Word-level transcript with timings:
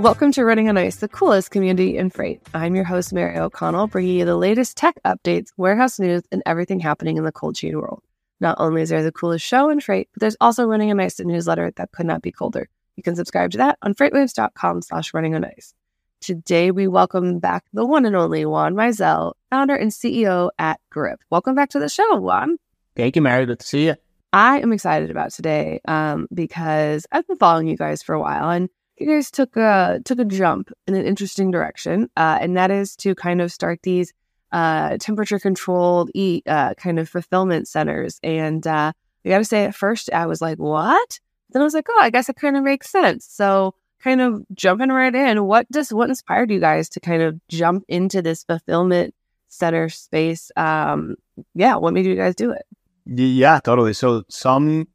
Welcome 0.00 0.32
to 0.32 0.46
Running 0.46 0.70
on 0.70 0.78
Ice, 0.78 0.96
the 0.96 1.08
coolest 1.08 1.50
community 1.50 1.98
in 1.98 2.08
freight. 2.08 2.40
I'm 2.54 2.74
your 2.74 2.84
host, 2.84 3.12
Mary 3.12 3.36
O'Connell, 3.36 3.86
bringing 3.86 4.16
you 4.16 4.24
the 4.24 4.34
latest 4.34 4.78
tech 4.78 4.94
updates, 5.04 5.48
warehouse 5.58 5.98
news, 5.98 6.22
and 6.32 6.42
everything 6.46 6.80
happening 6.80 7.18
in 7.18 7.24
the 7.24 7.32
cold 7.32 7.54
chain 7.54 7.76
world. 7.76 8.02
Not 8.40 8.56
only 8.58 8.80
is 8.80 8.88
there 8.88 9.02
the 9.02 9.12
coolest 9.12 9.44
show 9.44 9.68
in 9.68 9.80
freight, 9.80 10.08
but 10.14 10.20
there's 10.20 10.38
also 10.40 10.64
Running 10.64 10.90
on 10.90 11.00
Ice, 11.00 11.16
the 11.16 11.24
newsletter 11.24 11.70
that 11.76 11.92
could 11.92 12.06
not 12.06 12.22
be 12.22 12.32
colder. 12.32 12.70
You 12.96 13.02
can 13.02 13.14
subscribe 13.14 13.50
to 13.50 13.58
that 13.58 13.78
on 13.82 13.94
freightwaves.com 13.94 14.80
slash 14.82 15.12
running 15.12 15.34
on 15.34 15.44
ice. 15.44 15.74
Today, 16.20 16.70
we 16.70 16.86
welcome 16.86 17.38
back 17.38 17.64
the 17.72 17.86
one 17.86 18.04
and 18.04 18.14
only 18.14 18.44
Juan 18.44 18.74
Meisel, 18.74 19.32
founder 19.48 19.74
and 19.74 19.90
CEO 19.90 20.50
at 20.58 20.78
Grip. 20.90 21.18
Welcome 21.30 21.54
back 21.54 21.70
to 21.70 21.78
the 21.78 21.88
show, 21.88 22.16
Juan. 22.16 22.58
Thank 22.94 23.16
you, 23.16 23.22
Mary. 23.22 23.46
Good 23.46 23.60
to 23.60 23.66
see 23.66 23.86
you. 23.86 23.94
I 24.30 24.60
am 24.60 24.70
excited 24.70 25.10
about 25.10 25.32
today 25.32 25.80
um, 25.86 26.28
because 26.32 27.06
I've 27.10 27.26
been 27.26 27.38
following 27.38 27.68
you 27.68 27.76
guys 27.78 28.02
for 28.02 28.14
a 28.14 28.20
while, 28.20 28.50
and 28.50 28.68
you 28.98 29.06
guys 29.06 29.30
took 29.30 29.56
a 29.56 30.00
took 30.04 30.18
a 30.18 30.26
jump 30.26 30.70
in 30.86 30.94
an 30.94 31.06
interesting 31.06 31.50
direction, 31.50 32.10
uh, 32.18 32.36
and 32.38 32.54
that 32.54 32.70
is 32.70 32.96
to 32.96 33.14
kind 33.14 33.40
of 33.40 33.50
start 33.50 33.80
these 33.82 34.12
uh, 34.52 34.98
temperature 34.98 35.38
controlled 35.38 36.10
eat 36.14 36.46
uh, 36.46 36.74
kind 36.74 36.98
of 36.98 37.08
fulfillment 37.08 37.66
centers. 37.66 38.20
And 38.22 38.66
uh, 38.66 38.92
I 39.24 39.28
got 39.28 39.38
to 39.38 39.44
say, 39.46 39.64
at 39.64 39.74
first 39.74 40.10
I 40.12 40.26
was 40.26 40.42
like, 40.42 40.58
"What?" 40.58 41.18
Then 41.48 41.62
I 41.62 41.64
was 41.64 41.72
like, 41.72 41.86
"Oh, 41.88 41.98
I 41.98 42.10
guess 42.10 42.28
it 42.28 42.36
kind 42.36 42.58
of 42.58 42.62
makes 42.62 42.90
sense." 42.90 43.26
So, 43.26 43.74
kind 44.02 44.20
of 44.20 44.44
jumping 44.54 44.90
right 44.90 45.14
in, 45.14 45.44
what 45.44 45.70
does 45.70 45.92
what 45.92 46.08
inspired 46.08 46.50
you 46.50 46.60
guys 46.60 46.88
to 46.90 47.00
kind 47.00 47.22
of 47.22 47.40
jump 47.48 47.84
into 47.88 48.22
this 48.22 48.44
fulfillment 48.44 49.14
center 49.48 49.88
space? 49.88 50.50
Um, 50.56 51.16
yeah, 51.54 51.76
what 51.76 51.92
made 51.92 52.06
you 52.06 52.16
guys 52.16 52.34
do 52.34 52.50
it? 52.50 52.66
Yeah, 53.06 53.60
totally. 53.60 53.92
So 53.92 54.22
some 54.28 54.86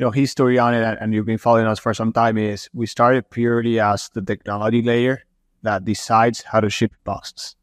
you 0.00 0.06
know 0.06 0.10
history 0.10 0.58
on 0.58 0.72
it 0.72 0.98
and 0.98 1.12
you've 1.12 1.26
been 1.26 1.36
following 1.36 1.66
us 1.66 1.78
for 1.78 1.92
some 1.92 2.10
time 2.10 2.38
is 2.38 2.70
we 2.72 2.86
started 2.86 3.28
purely 3.28 3.78
as 3.78 4.08
the 4.14 4.22
technology 4.22 4.80
layer 4.80 5.22
that 5.62 5.84
decides 5.84 6.42
how 6.42 6.58
to 6.58 6.70
ship 6.70 6.92
boxes 7.04 7.54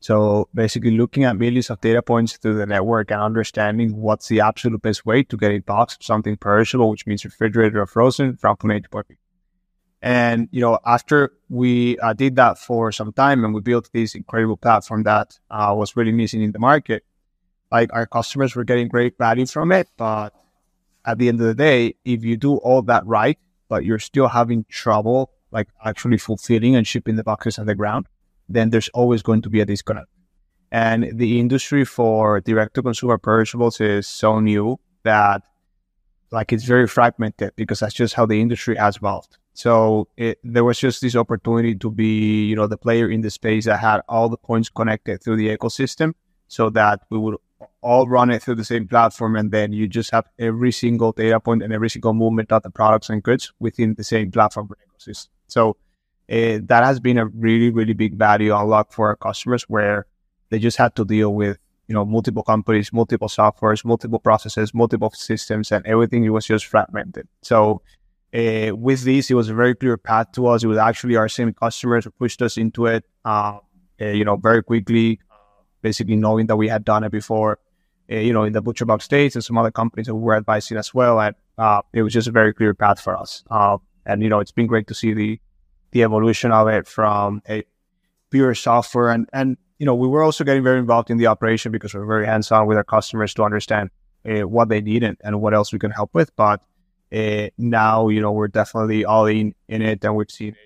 so 0.00 0.48
basically 0.52 0.90
looking 0.90 1.22
at 1.22 1.36
millions 1.36 1.70
of 1.70 1.80
data 1.80 2.02
points 2.02 2.36
through 2.36 2.54
the 2.54 2.66
network 2.66 3.12
and 3.12 3.20
understanding 3.22 3.94
what's 3.94 4.26
the 4.26 4.40
absolute 4.40 4.82
best 4.82 5.06
way 5.06 5.22
to 5.22 5.36
get 5.36 5.52
a 5.52 5.60
box 5.60 5.94
of 5.94 6.02
something 6.02 6.36
perishable 6.36 6.90
which 6.90 7.06
means 7.06 7.24
refrigerated 7.24 7.76
or 7.76 7.86
frozen 7.86 8.36
from 8.36 8.56
point 8.56 8.78
a 8.78 8.80
to 8.80 8.88
point 8.88 9.06
b 9.06 9.14
and 10.04 10.48
you 10.52 10.60
know 10.60 10.78
after 10.84 11.32
we 11.48 11.98
uh, 11.98 12.12
did 12.12 12.36
that 12.36 12.58
for 12.58 12.92
some 12.92 13.12
time 13.12 13.44
and 13.44 13.54
we 13.54 13.60
built 13.60 13.90
this 13.92 14.14
incredible 14.14 14.56
platform 14.56 15.02
that 15.02 15.38
uh, 15.50 15.74
was 15.76 15.96
really 15.96 16.12
missing 16.12 16.42
in 16.42 16.52
the 16.52 16.58
market 16.58 17.02
like 17.72 17.90
our 17.92 18.06
customers 18.06 18.54
were 18.54 18.64
getting 18.64 18.86
great 18.86 19.16
value 19.18 19.46
from 19.46 19.72
it 19.72 19.88
but 19.96 20.32
at 21.04 21.18
the 21.18 21.28
end 21.28 21.40
of 21.40 21.46
the 21.46 21.54
day, 21.54 21.94
if 22.04 22.24
you 22.24 22.36
do 22.36 22.56
all 22.56 22.82
that 22.82 23.06
right, 23.06 23.38
but 23.68 23.84
you're 23.84 23.98
still 23.98 24.28
having 24.28 24.64
trouble 24.68 25.30
like 25.50 25.68
actually 25.84 26.18
fulfilling 26.18 26.74
and 26.74 26.86
shipping 26.86 27.16
the 27.16 27.22
boxes 27.22 27.58
on 27.58 27.66
the 27.66 27.74
ground, 27.74 28.06
then 28.48 28.70
there's 28.70 28.88
always 28.88 29.22
going 29.22 29.40
to 29.42 29.48
be 29.48 29.60
a 29.60 29.64
disconnect. 29.64 30.08
And 30.72 31.16
the 31.16 31.38
industry 31.38 31.84
for 31.84 32.40
direct 32.40 32.74
to 32.74 32.82
consumer 32.82 33.18
perishables 33.18 33.80
is 33.80 34.06
so 34.08 34.40
new 34.40 34.80
that 35.04 35.42
like 36.32 36.52
it's 36.52 36.64
very 36.64 36.88
fragmented 36.88 37.52
because 37.54 37.80
that's 37.80 37.94
just 37.94 38.14
how 38.14 38.26
the 38.26 38.40
industry 38.40 38.76
has 38.76 38.96
evolved. 38.96 39.38
So 39.54 40.08
it, 40.16 40.38
there 40.42 40.64
was 40.64 40.78
just 40.78 41.00
this 41.00 41.14
opportunity 41.16 41.76
to 41.76 41.90
be, 41.90 42.44
you 42.46 42.56
know, 42.56 42.66
the 42.66 42.76
player 42.76 43.08
in 43.08 43.20
the 43.20 43.30
space 43.30 43.64
that 43.66 43.78
had 43.78 44.00
all 44.08 44.28
the 44.28 44.36
points 44.36 44.68
connected 44.68 45.22
through 45.22 45.36
the 45.36 45.56
ecosystem 45.56 46.14
so 46.48 46.70
that 46.70 47.02
we 47.08 47.18
would 47.18 47.36
all 47.80 48.08
run 48.08 48.30
it 48.30 48.42
through 48.42 48.56
the 48.56 48.64
same 48.64 48.88
platform, 48.88 49.36
and 49.36 49.52
then 49.52 49.72
you 49.72 49.86
just 49.86 50.10
have 50.10 50.26
every 50.38 50.72
single 50.72 51.12
data 51.12 51.38
point 51.38 51.62
and 51.62 51.72
every 51.72 51.90
single 51.90 52.14
movement 52.14 52.50
of 52.50 52.62
the 52.62 52.70
products 52.70 53.10
and 53.10 53.22
goods 53.22 53.52
within 53.60 53.94
the 53.94 54.04
same 54.04 54.30
platform 54.30 54.68
ecosystem. 54.68 55.28
So 55.46 55.76
uh, 56.30 56.58
that 56.64 56.84
has 56.84 57.00
been 57.00 57.18
a 57.18 57.26
really, 57.26 57.70
really 57.70 57.92
big 57.92 58.14
value 58.14 58.54
unlock 58.54 58.92
for 58.92 59.08
our 59.08 59.16
customers, 59.16 59.64
where 59.64 60.06
they 60.50 60.58
just 60.58 60.78
had 60.78 60.96
to 60.96 61.04
deal 61.04 61.34
with 61.34 61.58
you 61.86 61.94
know 61.94 62.04
multiple 62.04 62.42
companies, 62.42 62.92
multiple 62.92 63.28
softwares, 63.28 63.84
multiple 63.84 64.18
processes, 64.18 64.72
multiple 64.74 65.10
systems, 65.10 65.70
and 65.70 65.86
everything. 65.86 66.30
Was 66.32 66.46
just 66.46 66.66
fragmented. 66.66 67.28
So 67.42 67.82
uh, 68.34 68.74
with 68.74 69.02
this, 69.04 69.30
it 69.30 69.34
was 69.34 69.48
a 69.48 69.54
very 69.54 69.74
clear 69.74 69.96
path 69.96 70.32
to 70.32 70.46
us. 70.48 70.64
It 70.64 70.66
was 70.66 70.78
actually 70.78 71.16
our 71.16 71.28
same 71.28 71.52
customers 71.52 72.04
who 72.04 72.10
pushed 72.10 72.42
us 72.42 72.56
into 72.56 72.86
it. 72.86 73.04
Uh, 73.24 73.58
uh, 74.00 74.06
you 74.06 74.24
know, 74.24 74.36
very 74.36 74.62
quickly, 74.62 75.20
basically 75.82 76.16
knowing 76.16 76.46
that 76.46 76.56
we 76.56 76.68
had 76.68 76.84
done 76.84 77.04
it 77.04 77.12
before 77.12 77.58
uh, 78.10 78.16
you 78.16 78.32
know, 78.32 78.44
in 78.44 78.52
the 78.52 78.62
ButcherBox 78.62 79.02
States 79.02 79.34
and 79.34 79.44
some 79.44 79.56
other 79.56 79.70
companies 79.70 80.06
that 80.06 80.14
we 80.14 80.22
were 80.22 80.36
advising 80.36 80.76
as 80.76 80.92
well. 80.92 81.20
And 81.20 81.34
uh, 81.56 81.82
it 81.92 82.02
was 82.02 82.12
just 82.12 82.28
a 82.28 82.32
very 82.32 82.52
clear 82.52 82.74
path 82.74 83.00
for 83.00 83.16
us. 83.16 83.42
Uh, 83.50 83.78
and, 84.04 84.22
you 84.22 84.28
know, 84.28 84.40
it's 84.40 84.52
been 84.52 84.66
great 84.66 84.86
to 84.88 84.94
see 84.94 85.14
the, 85.14 85.40
the 85.92 86.02
evolution 86.02 86.52
of 86.52 86.68
it 86.68 86.86
from 86.86 87.40
a 87.48 87.64
pure 88.30 88.54
software. 88.54 89.10
And, 89.10 89.28
and, 89.32 89.56
you 89.78 89.86
know, 89.86 89.94
we 89.94 90.06
were 90.06 90.22
also 90.22 90.44
getting 90.44 90.62
very 90.62 90.78
involved 90.78 91.10
in 91.10 91.16
the 91.16 91.26
operation 91.28 91.72
because 91.72 91.94
we're 91.94 92.04
very 92.04 92.26
hands 92.26 92.52
on 92.52 92.66
with 92.66 92.76
our 92.76 92.84
customers 92.84 93.32
to 93.34 93.42
understand 93.42 93.90
what 94.24 94.68
they 94.68 94.80
need 94.80 95.02
and, 95.02 95.16
and, 95.22 95.40
what 95.40 95.52
else 95.52 95.72
we 95.72 95.78
can 95.78 95.90
help 95.90 96.10
with. 96.14 96.34
But 96.36 96.62
uh, 97.12 97.48
now, 97.58 98.08
you 98.08 98.20
know, 98.20 98.32
we're 98.32 98.48
definitely 98.48 99.04
all 99.04 99.26
in, 99.26 99.54
in 99.68 99.82
it 99.82 100.04
and 100.04 100.16
we've 100.16 100.30
seen 100.30 100.56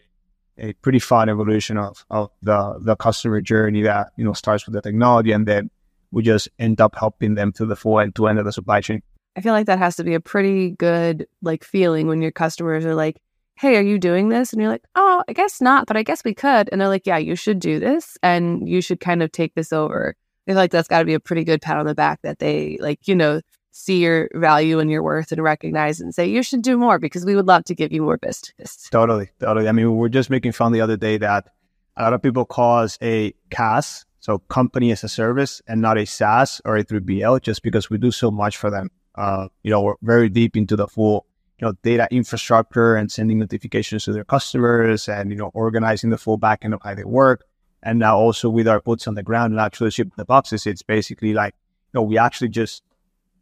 a 0.59 0.73
pretty 0.75 0.99
fun 0.99 1.29
evolution 1.29 1.79
of, 1.79 2.05
of 2.11 2.31
the, 2.43 2.79
the 2.81 2.97
customer 2.97 3.41
journey 3.41 3.83
that, 3.83 4.13
you 4.17 4.25
know, 4.25 4.33
starts 4.33 4.67
with 4.67 4.75
the 4.75 4.83
technology 4.83 5.33
and 5.33 5.47
then 5.47 5.71
we 6.11 6.23
just 6.23 6.49
end 6.59 6.81
up 6.81 6.95
helping 6.97 7.35
them 7.35 7.53
through 7.53 7.67
the 7.67 7.77
full 7.77 8.01
end 8.01 8.15
to 8.17 8.27
end 8.27 8.39
of 8.39 8.45
the 8.45 8.53
supply 8.53 8.81
chain. 8.81 9.03
I 9.37 9.41
feel 9.41 9.53
like 9.53 9.67
that 9.67 9.79
has 9.79 9.97
to 9.97 10.05
be 10.05 10.15
a 10.15 10.21
pretty 10.21 10.71
good 10.71 11.27
like 11.43 11.65
feeling 11.65 12.09
when 12.09 12.23
your 12.23 12.33
customers 12.33 12.85
are 12.85 12.95
like, 12.95 13.21
"Hey, 13.57 13.77
are 13.77 13.83
you 13.83 13.99
doing 13.99 14.31
this?" 14.31 14.53
and 14.53 14.61
you're 14.61 14.71
like, 14.71 14.85
"Oh, 14.97 15.23
I 15.29 15.33
guess 15.33 15.61
not, 15.61 15.87
but 15.87 15.97
I 15.97 16.03
guess 16.03 16.25
we 16.25 16.35
could." 16.35 16.69
And 16.73 16.81
they're 16.81 16.89
like, 16.89 17.07
"Yeah, 17.07 17.19
you 17.19 17.37
should 17.37 17.61
do 17.61 17.79
this 17.79 18.19
and 18.23 18.69
you 18.69 18.81
should 18.81 19.01
kind 19.01 19.23
of 19.23 19.31
take 19.31 19.55
this 19.55 19.73
over." 19.73 20.17
I 20.47 20.51
feel 20.51 20.57
like 20.57 20.71
that's 20.71 20.89
got 20.89 21.01
to 21.01 21.05
be 21.05 21.15
a 21.15 21.21
pretty 21.21 21.45
good 21.45 21.61
pat 21.61 21.77
on 21.77 21.87
the 21.87 21.95
back 21.95 22.21
that 22.23 22.39
they 22.39 22.79
like, 22.81 23.07
you 23.07 23.15
know, 23.15 23.41
see 23.71 24.03
your 24.03 24.29
value 24.35 24.79
and 24.79 24.91
your 24.91 25.03
worth 25.03 25.33
and 25.33 25.43
recognize 25.43 26.01
and 26.01 26.15
say 26.15 26.27
you 26.27 26.43
should 26.43 26.63
do 26.63 26.77
more 26.77 26.99
because 26.99 27.25
we 27.25 27.37
would 27.37 27.47
love 27.47 27.65
to 27.65 27.75
give 27.75 27.93
you 27.93 28.03
more 28.03 28.17
business. 28.19 28.89
Totally, 28.91 29.31
totally. 29.41 29.69
I 29.69 29.73
mean, 29.73 29.91
we 29.93 29.97
were 29.97 30.09
just 30.09 30.31
making 30.31 30.53
fun 30.53 30.73
the 30.73 30.81
other 30.81 30.97
day 30.97 31.19
that 31.19 31.49
a 31.97 32.03
lot 32.03 32.13
of 32.13 32.23
people 32.23 32.45
call 32.45 32.79
us 32.79 32.99
a 33.03 33.33
CaaS 33.51 34.05
so 34.21 34.39
company 34.39 34.91
as 34.91 35.05
a 35.05 35.09
service 35.09 35.63
and 35.69 35.81
not 35.81 35.97
a 35.97 36.05
SaaS 36.05 36.61
or 36.65 36.77
a 36.77 36.85
3PL 36.85 37.41
just 37.41 37.63
because 37.63 37.89
we 37.89 37.99
do 37.99 38.11
so 38.11 38.31
much 38.31 38.57
for 38.57 38.71
them. 38.71 38.91
Uh, 39.15 39.49
you 39.63 39.71
know, 39.71 39.81
we're 39.81 39.95
very 40.03 40.29
deep 40.29 40.57
into 40.57 40.77
the 40.77 40.87
full, 40.87 41.27
you 41.59 41.67
know, 41.67 41.73
data 41.83 42.07
infrastructure 42.11 42.95
and 42.95 43.11
sending 43.11 43.39
notifications 43.39 44.05
to 44.05 44.13
their 44.13 44.25
customers 44.25 45.09
and, 45.09 45.31
you 45.31 45.37
know, 45.37 45.51
organizing 45.55 46.11
the 46.11 46.19
full 46.19 46.39
backend 46.39 46.75
of 46.75 46.81
how 46.83 46.95
they 46.95 47.05
work. 47.05 47.45
And 47.83 47.99
now 47.99 48.19
also 48.19 48.51
with 48.51 48.67
our 48.69 48.81
boots 48.81 49.07
on 49.07 49.15
the 49.15 49.23
ground 49.23 49.53
and 49.53 49.61
actually 49.61 49.93
ship 49.93 50.09
the 50.17 50.25
boxes, 50.25 50.67
it's 50.67 50.83
basically 50.83 51.33
like, 51.33 51.55
you 51.93 52.01
know, 52.01 52.03
we 52.03 52.19
actually 52.19 52.49
just 52.49 52.83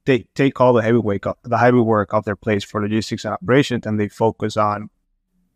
take, 0.06 0.32
take 0.34 0.60
all 0.60 0.72
the 0.72 0.82
heavy 0.82 0.98
work, 0.98 1.26
the 1.42 1.58
heavy 1.58 1.78
work 1.78 2.14
off 2.14 2.24
their 2.24 2.36
plates 2.36 2.64
for 2.64 2.80
logistics 2.80 3.24
and 3.24 3.34
operations 3.34 3.86
and 3.86 4.00
they 4.00 4.08
focus 4.08 4.56
on 4.56 4.88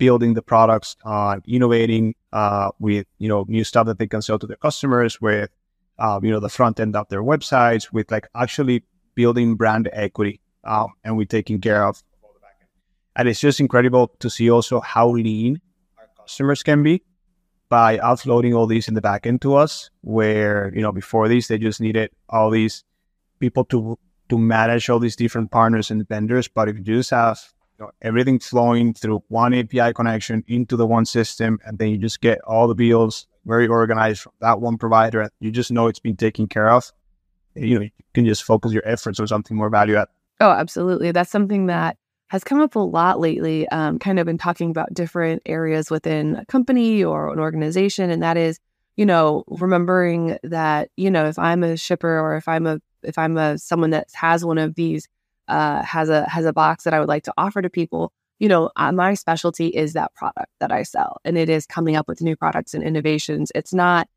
building 0.01 0.33
the 0.33 0.43
products, 0.43 0.97
on 1.05 1.43
innovating 1.47 2.15
uh, 2.33 2.71
with 2.81 3.07
you 3.19 3.29
know 3.29 3.45
new 3.49 3.63
stuff 3.63 3.87
that 3.87 3.99
they 3.99 4.09
can 4.09 4.23
sell 4.23 4.39
to 4.39 4.47
their 4.47 4.57
customers, 4.57 5.21
with 5.21 5.51
uh, 5.99 6.19
you 6.23 6.31
know 6.31 6.41
the 6.41 6.49
front 6.49 6.81
end 6.81 6.97
of 6.97 7.07
their 7.11 7.23
websites, 7.23 7.93
with 7.93 8.11
like 8.11 8.27
actually 8.35 8.83
building 9.15 9.55
brand 9.55 9.89
equity, 9.93 10.41
uh, 10.65 10.87
and 11.05 11.17
we're 11.17 11.27
taking 11.27 11.61
care 11.61 11.85
of. 11.85 12.03
And 13.15 13.29
it's 13.29 13.41
just 13.41 13.61
incredible 13.61 14.09
to 14.21 14.31
see 14.31 14.51
also 14.51 14.81
how 14.81 15.11
lean 15.11 15.61
our 15.99 16.09
customers 16.17 16.63
can 16.63 16.83
be 16.83 17.03
by 17.69 17.99
offloading 17.99 18.57
all 18.57 18.67
these 18.67 18.89
in 18.89 18.95
the 18.95 19.03
back 19.03 19.27
end 19.27 19.43
to 19.43 19.55
us. 19.55 19.91
Where 20.01 20.73
you 20.75 20.81
know 20.81 20.93
before 20.93 21.29
this 21.29 21.49
they 21.49 21.59
just 21.59 21.81
needed 21.81 22.11
all 22.31 22.51
these 22.51 22.85
people 23.39 23.65
to 23.67 23.99
to 24.31 24.39
manage 24.39 24.89
all 24.89 24.99
these 24.99 25.17
different 25.17 25.51
partners 25.51 25.91
and 25.91 26.09
vendors, 26.09 26.49
but 26.49 26.69
if 26.69 26.77
you 26.77 26.83
just 26.83 27.11
have 27.11 27.41
know, 27.81 27.91
everything 28.03 28.39
flowing 28.39 28.95
through 28.95 29.23
one 29.29 29.55
API 29.55 29.93
connection 29.93 30.45
into 30.47 30.77
the 30.77 30.87
one 30.87 31.05
system, 31.05 31.59
and 31.65 31.79
then 31.79 31.89
you 31.89 31.99
just 31.99 32.21
get 32.21 32.41
all 32.43 32.69
the 32.69 32.75
bills 32.75 33.27
very 33.47 33.67
organized 33.67 34.21
from 34.21 34.33
that 34.41 34.61
one 34.61 34.79
provider. 34.79 35.29
You 35.41 35.51
just 35.51 35.73
know 35.73 35.87
it's 35.89 35.99
been 35.99 36.17
taken 36.17 36.47
care 36.47 36.71
of. 36.71 36.93
You 37.55 37.79
know, 37.79 37.81
you 37.83 37.91
can 38.15 38.27
just 38.27 38.45
focus 38.45 38.73
your 38.73 38.87
efforts 38.87 39.19
on 39.19 39.27
something 39.27 39.57
more 39.57 39.71
value 39.71 39.97
add. 39.97 40.09
Oh, 40.41 40.51
absolutely. 40.51 41.11
That's 41.11 41.31
something 41.31 41.67
that 41.67 41.97
has 42.29 42.45
come 42.45 42.61
up 42.61 42.77
a 42.77 42.79
lot 42.79 43.19
lately, 43.19 43.69
um, 43.69 43.99
kind 43.99 44.21
of 44.21 44.29
in 44.29 44.39
talking 44.39 44.71
about 44.71 44.95
different 44.95 45.43
areas 45.47 45.91
within 45.91 46.37
a 46.37 46.47
company 46.47 47.03
or 47.03 47.33
an 47.33 47.41
organization. 47.41 48.11
And 48.11 48.23
that 48.23 48.37
is, 48.37 48.61
you 48.97 49.05
know, 49.05 49.43
remembering 49.49 50.39
that, 50.45 50.91
you 50.97 51.11
know, 51.11 51.27
if 51.27 51.39
I'm 51.39 51.65
a 51.65 51.77
shipper 51.77 52.21
or 52.21 52.37
if 52.37 52.47
I'm 52.47 52.67
a, 52.67 52.81
if 53.03 53.19
I'm 53.19 53.37
a 53.37 53.59
someone 53.59 53.91
that 53.91 54.09
has 54.15 54.45
one 54.45 54.59
of 54.59 54.75
these 54.75 55.09
uh, 55.49 55.83
has 55.83 56.09
a 56.09 56.29
has 56.29 56.45
a 56.45 56.53
box 56.53 56.85
that 56.85 56.95
I 56.95 57.01
would 57.01 57.09
like 57.09 57.25
to 57.25 57.35
offer 57.37 57.61
to 57.63 57.71
people, 57.71 58.13
you 58.39 58.49
know, 58.49 58.71
uh, 58.77 58.93
my 58.93 59.15
specialty 59.15 59.69
is 59.69 59.93
that 59.95 60.15
product 60.15 60.51
that 60.61 60.73
I 60.73 60.83
sell, 60.83 61.21
and 61.25 61.37
it 61.37 61.49
is 61.49 61.67
coming 61.67 61.97
up 61.97 62.09
with 62.09 62.23
new 62.23 62.37
products 62.37 62.75
and 62.75 62.83
innovations. 62.85 63.53
It's 63.55 63.75
not 63.75 64.09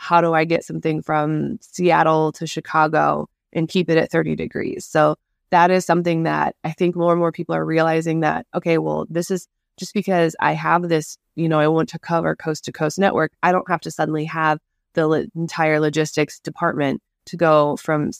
how 0.00 0.22
do 0.22 0.32
I 0.32 0.44
get 0.44 0.64
something 0.64 1.02
from 1.02 1.58
Seattle 1.60 2.32
to 2.32 2.46
Chicago 2.46 3.28
and 3.52 3.68
keep 3.68 3.90
it 3.90 3.98
at 3.98 4.10
30 4.10 4.34
degrees? 4.34 4.86
So 4.86 5.16
that 5.50 5.70
is 5.70 5.84
something 5.84 6.22
that 6.22 6.56
I 6.64 6.72
think 6.72 6.96
more 6.96 7.12
and 7.12 7.18
more 7.18 7.32
people 7.32 7.54
are 7.54 7.66
realizing 7.66 8.20
that, 8.20 8.46
okay, 8.54 8.78
well, 8.78 9.06
this 9.10 9.30
is 9.30 9.46
just 9.76 9.92
because 9.92 10.34
I 10.40 10.52
have 10.52 10.88
this, 10.88 11.18
you 11.34 11.50
know, 11.50 11.60
I 11.60 11.68
want 11.68 11.90
to 11.90 11.98
cover 11.98 12.34
coast 12.34 12.64
to 12.64 12.72
coast 12.72 12.98
network. 12.98 13.32
I 13.42 13.52
don't 13.52 13.68
have 13.68 13.82
to 13.82 13.90
suddenly 13.90 14.24
have 14.24 14.58
the 14.94 15.28
entire 15.34 15.80
logistics 15.80 16.40
department 16.40 17.02
to 17.30 17.36
go 17.36 17.76
from 17.76 18.10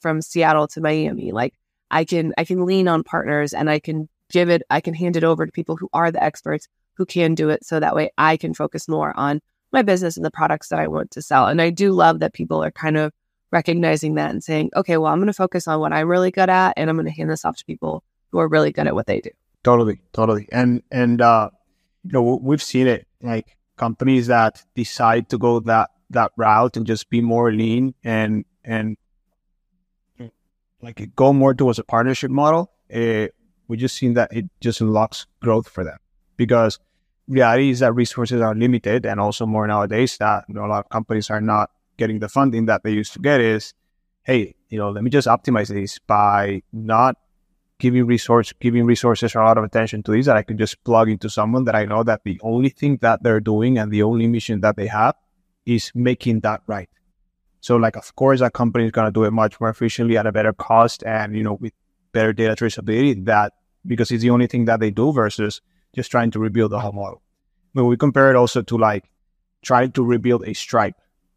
from 0.00 0.22
Seattle 0.22 0.66
to 0.68 0.80
Miami. 0.80 1.32
Like 1.32 1.54
I 1.90 2.04
can 2.04 2.32
I 2.38 2.44
can 2.44 2.64
lean 2.64 2.88
on 2.88 3.02
partners 3.02 3.52
and 3.52 3.68
I 3.68 3.78
can 3.78 4.08
give 4.30 4.48
it 4.48 4.62
I 4.70 4.80
can 4.80 4.94
hand 4.94 5.16
it 5.16 5.24
over 5.24 5.44
to 5.44 5.52
people 5.52 5.76
who 5.76 5.88
are 5.92 6.10
the 6.10 6.22
experts 6.22 6.68
who 6.94 7.04
can 7.04 7.34
do 7.34 7.50
it 7.50 7.64
so 7.64 7.80
that 7.80 7.94
way 7.94 8.10
I 8.16 8.36
can 8.36 8.54
focus 8.54 8.88
more 8.88 9.16
on 9.16 9.40
my 9.72 9.82
business 9.82 10.16
and 10.16 10.24
the 10.24 10.30
products 10.30 10.68
that 10.68 10.78
I 10.78 10.86
want 10.86 11.10
to 11.12 11.22
sell. 11.22 11.48
And 11.48 11.60
I 11.60 11.70
do 11.70 11.92
love 11.92 12.20
that 12.20 12.32
people 12.32 12.62
are 12.62 12.70
kind 12.70 12.96
of 12.96 13.12
recognizing 13.50 14.14
that 14.14 14.30
and 14.30 14.42
saying, 14.42 14.70
okay, 14.76 14.96
well, 14.96 15.12
I'm 15.12 15.18
going 15.18 15.26
to 15.26 15.32
focus 15.32 15.66
on 15.66 15.80
what 15.80 15.92
I'm 15.92 16.08
really 16.08 16.30
good 16.30 16.48
at 16.48 16.74
and 16.76 16.88
I'm 16.88 16.96
going 16.96 17.06
to 17.06 17.12
hand 17.12 17.30
this 17.30 17.44
off 17.44 17.56
to 17.56 17.64
people 17.64 18.04
who 18.30 18.38
are 18.38 18.48
really 18.48 18.70
good 18.70 18.86
at 18.86 18.94
what 18.94 19.06
they 19.06 19.20
do. 19.20 19.30
Totally, 19.64 20.00
totally. 20.12 20.48
And 20.52 20.82
and 20.90 21.20
uh 21.20 21.50
you 22.04 22.12
know, 22.12 22.38
we've 22.40 22.62
seen 22.62 22.86
it 22.86 23.06
like 23.22 23.56
companies 23.76 24.26
that 24.28 24.62
decide 24.74 25.30
to 25.30 25.38
go 25.38 25.60
that 25.60 25.90
that 26.14 26.32
route 26.36 26.76
and 26.76 26.86
just 26.86 27.10
be 27.10 27.20
more 27.20 27.52
lean 27.52 27.94
and 28.02 28.44
and 28.64 28.96
like 30.82 31.10
go 31.16 31.32
more 31.32 31.54
towards 31.54 31.78
a 31.78 31.84
partnership 31.84 32.30
model, 32.30 32.70
uh, 32.94 33.26
we 33.68 33.76
just 33.76 33.96
seen 33.96 34.14
that 34.14 34.32
it 34.32 34.44
just 34.60 34.80
unlocks 34.80 35.26
growth 35.40 35.68
for 35.68 35.82
them. 35.82 35.98
Because 36.36 36.78
reality 37.28 37.70
is 37.70 37.80
that 37.80 37.94
resources 37.94 38.40
are 38.40 38.54
limited 38.54 39.06
and 39.06 39.18
also 39.18 39.46
more 39.46 39.66
nowadays 39.66 40.16
that 40.18 40.44
you 40.48 40.54
know, 40.54 40.64
a 40.64 40.68
lot 40.68 40.84
of 40.84 40.88
companies 40.90 41.30
are 41.30 41.40
not 41.40 41.70
getting 41.96 42.18
the 42.18 42.28
funding 42.28 42.66
that 42.66 42.82
they 42.82 42.90
used 42.90 43.12
to 43.12 43.18
get 43.18 43.40
is 43.40 43.72
hey 44.24 44.54
you 44.68 44.78
know 44.78 44.90
let 44.90 45.02
me 45.02 45.10
just 45.10 45.28
optimize 45.28 45.68
this 45.68 45.98
by 46.00 46.62
not 46.72 47.16
giving 47.78 48.06
resource 48.06 48.52
giving 48.60 48.84
resources 48.84 49.34
a 49.34 49.38
lot 49.38 49.56
of 49.56 49.64
attention 49.64 50.02
to 50.02 50.12
this 50.12 50.26
that 50.26 50.36
i 50.36 50.42
can 50.42 50.58
just 50.58 50.82
plug 50.84 51.08
into 51.08 51.30
someone 51.30 51.64
that 51.64 51.74
i 51.74 51.84
know 51.84 52.02
that 52.02 52.20
the 52.24 52.38
only 52.42 52.68
thing 52.68 52.98
that 53.00 53.22
they're 53.22 53.40
doing 53.40 53.78
and 53.78 53.90
the 53.92 54.02
only 54.02 54.26
mission 54.26 54.60
that 54.60 54.76
they 54.76 54.86
have 54.86 55.14
is 55.66 55.90
making 55.94 56.40
that 56.40 56.62
right 56.66 56.88
so 57.60 57.76
like 57.76 57.96
of 57.96 58.14
course 58.16 58.40
that 58.40 58.52
company 58.52 58.84
is 58.84 58.90
going 58.90 59.06
to 59.06 59.12
do 59.12 59.24
it 59.24 59.30
much 59.30 59.60
more 59.60 59.70
efficiently 59.70 60.16
at 60.16 60.26
a 60.26 60.32
better 60.32 60.52
cost 60.52 61.02
and 61.04 61.36
you 61.36 61.42
know 61.42 61.54
with 61.54 61.72
better 62.12 62.32
data 62.32 62.54
traceability 62.54 63.24
that 63.24 63.52
because 63.86 64.10
it's 64.10 64.22
the 64.22 64.30
only 64.30 64.46
thing 64.46 64.64
that 64.64 64.80
they 64.80 64.90
do 64.90 65.12
versus 65.12 65.60
just 65.94 66.10
trying 66.10 66.30
to 66.30 66.38
rebuild 66.38 66.72
the 66.72 66.80
whole 66.80 66.92
model. 66.92 67.22
When 67.72 67.86
we 67.86 67.96
compare 67.96 68.30
it 68.30 68.36
also 68.36 68.62
to 68.62 68.78
like 68.78 69.10
trying 69.62 69.92
to 69.92 70.04
rebuild 70.04 70.46
a 70.46 70.54
Stripe, 70.54 70.96